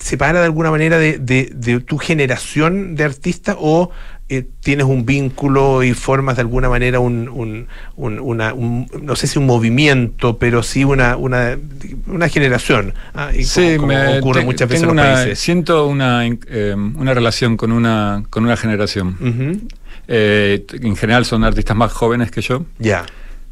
[0.00, 3.90] separa de alguna manera de, de- de tu generación de artistas o
[4.32, 9.14] eh, tienes un vínculo y formas de alguna manera un, un- un- una, un- no
[9.16, 11.58] sé si un movimiento, pero sí una, una,
[12.06, 12.94] una generación?
[13.14, 15.38] ah, y Sí, como, como me- ocurre te- muchas veces en tengo los una- países.
[15.38, 19.16] siento una, eh, una relación con una, con una generación.
[20.08, 22.64] Eh, en general son artistas más jóvenes que yo.
[22.78, 23.04] Ya.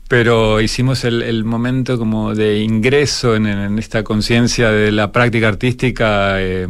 [0.09, 5.49] Pero hicimos el, el momento como de ingreso en, en esta conciencia de la práctica
[5.49, 6.67] artística eh,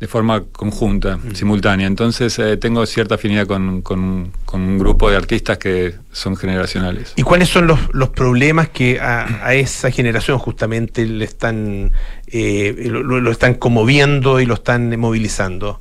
[0.00, 1.86] de forma conjunta, simultánea.
[1.86, 7.12] Entonces eh, tengo cierta afinidad con, con- con un grupo de artistas que son generacionales.
[7.14, 11.92] ¿Y cuáles son los, los problemas que a, a esa generación justamente le están
[12.26, 15.80] eh, lo, están conmoviendo y lo están movilizando?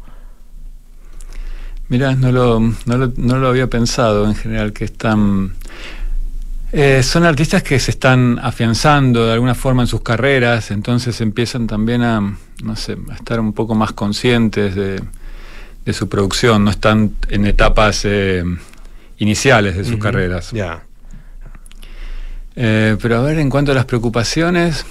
[1.90, 5.56] Mira, no lo, no, lo, no lo había pensado en general, que están...
[6.72, 11.68] eh, son artistas que se están afianzando de alguna forma en sus carreras, entonces empiezan
[11.68, 12.20] también a,
[12.64, 15.02] no sé, a estar un poco más conscientes de,
[15.86, 18.44] de su producción, no están en etapas eh,
[19.18, 20.52] iniciales de sus carreras.
[20.52, 20.84] Ya.
[22.56, 24.86] Eh, pero a ver, en cuanto a las preocupaciones,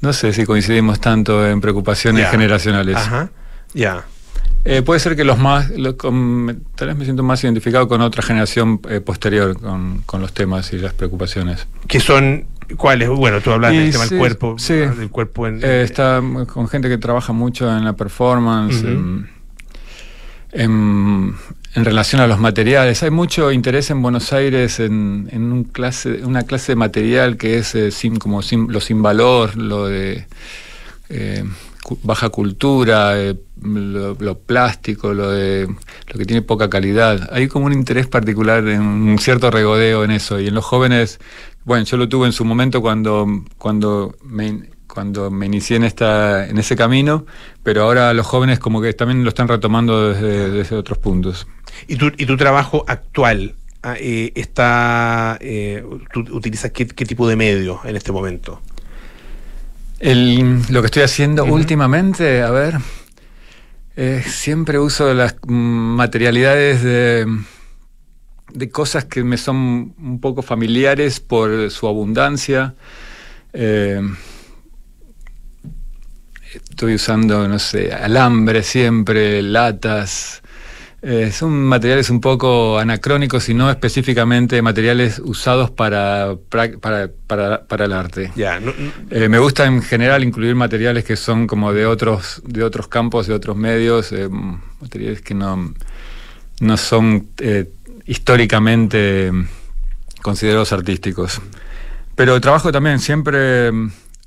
[0.00, 2.96] no sé si coincidimos tanto en preocupaciones generacionales.
[2.96, 3.30] Ajá.
[3.74, 4.04] Ya.
[4.64, 8.02] Eh, puede ser que los más, lo- con- tal vez me siento más identificado con
[8.02, 11.66] otra generación eh, posterior, con, con los temas y las preocupaciones.
[11.88, 12.44] Que son
[12.76, 13.08] cuáles?
[13.08, 14.74] Bueno, tú hablas Y del tema del cuerpo, sí.
[14.74, 19.30] del cuerpo en, Eh, está con gente que trabaja mucho en la performance, en,
[20.52, 21.34] en-
[21.74, 23.02] en relación a los materiales.
[23.04, 27.58] Hay mucho interés en Buenos Aires en, en un clase, una clase de material que
[27.58, 30.26] es eh, sin, como sin, lo sin valor, lo de
[31.08, 31.44] eh,
[32.02, 37.28] baja cultura, eh, lo, plástico, lo de lo que tiene poca calidad.
[37.32, 40.40] Hay como un interés particular, en un cierto regodeo en eso.
[40.40, 41.20] Y en los jóvenes,
[41.64, 43.26] bueno, yo lo tuve en su momento cuando,
[43.58, 47.24] cuando me cuando me inicié en esta en ese camino,
[47.62, 51.46] pero ahora los jóvenes como que también lo están retomando desde, otros puntos.
[51.86, 55.84] ¿Y tu, y tu trabajo actual ah, eh, está eh,
[56.32, 58.60] utilizas qué, qué tipo de medio en este momento?
[60.00, 62.78] El- lo que estoy haciendo últimamente, a ver,
[63.96, 67.26] eh, siempre uso las materialidades de,
[68.52, 72.74] de cosas que me son un poco familiares por su abundancia.
[73.52, 74.00] Eh,
[76.54, 80.42] estoy usando, no sé, alambre siempre, latas.
[81.02, 87.84] Eh, son materiales un poco anacrónicos y no específicamente materiales usados para, para, para, para
[87.86, 88.30] el arte.
[88.60, 88.72] No-
[89.10, 93.26] Eh, me gusta en general incluir materiales que son como de otros, de otros campos,
[93.26, 94.28] de otros medios, eh,
[94.80, 95.72] materiales que no,
[96.60, 97.70] no son eh,
[98.06, 99.32] históricamente
[100.22, 101.40] considerados artísticos.
[102.14, 103.70] Pero trabajo también siempre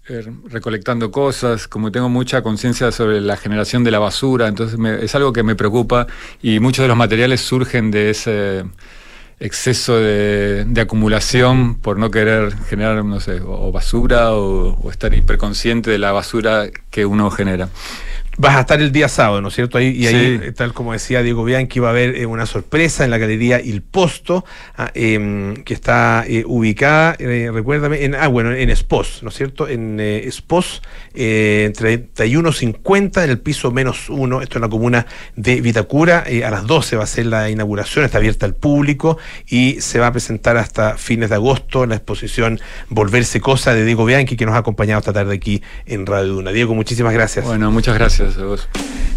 [0.10, 5.04] eh, recolectando cosas, como tengo mucha conciencia sobre la generación de la basura, entonces me-
[5.04, 6.08] es algo que me preocupa
[6.42, 8.66] y muchos de los materiales surgen de ese
[9.40, 15.14] exceso de, acumulación por no querer generar, no sé, o, o basura o, o estar
[15.14, 17.70] hiperconsciente de la basura que uno genera.
[18.36, 19.78] Vas a estar el día sábado, ¿no es cierto?
[19.78, 20.46] Ahí, y ahí, Sí.
[20.48, 23.62] eh, tal como decía Diego Bianchi, va a haber eh, una sorpresa en la galería
[23.62, 24.44] Il Posto,
[24.76, 29.68] ah, em, que está eh, ubicada, recuérdame, en, ah, bueno, en Espos, ¿no es cierto?
[29.68, 30.82] En Espos,
[31.14, 35.06] eh, 3150, en el piso menos uno, esto en la comuna
[35.36, 36.24] de Vitacura.
[36.24, 40.08] a las 12 va a ser la inauguración, está abierta al público y se va
[40.08, 42.60] a presentar hasta fines de agosto la exposición
[42.90, 46.52] Volverse Cosa de Diego Bianchi, que nos ha acompañado esta tarde aquí en Radio Duna.
[46.52, 47.46] Diego, muchísimas gracias.
[47.46, 48.23] Bueno, muchas gracias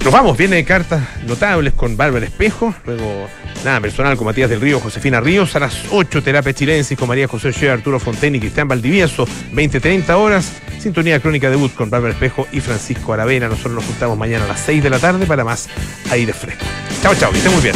[0.07, 3.28] Nos vamos, viene cartas notables con Bárbara Espejo, luego
[3.64, 7.26] nada personal con Matías del Río, Josefina Ríos, a las 8 terapia chilensis con María
[7.26, 12.46] José Shea, Arturo Fonten y Cristian Valdivieso, 20-30 horas, sintonía crónica debut con Bárbara Espejo
[12.52, 13.48] y Francisco Aravena.
[13.48, 15.68] Nosotros nos juntamos mañana a las 6 de la tarde para más
[16.11, 16.64] aire fresco.
[17.02, 17.74] Chao, chao, que estén muy bien.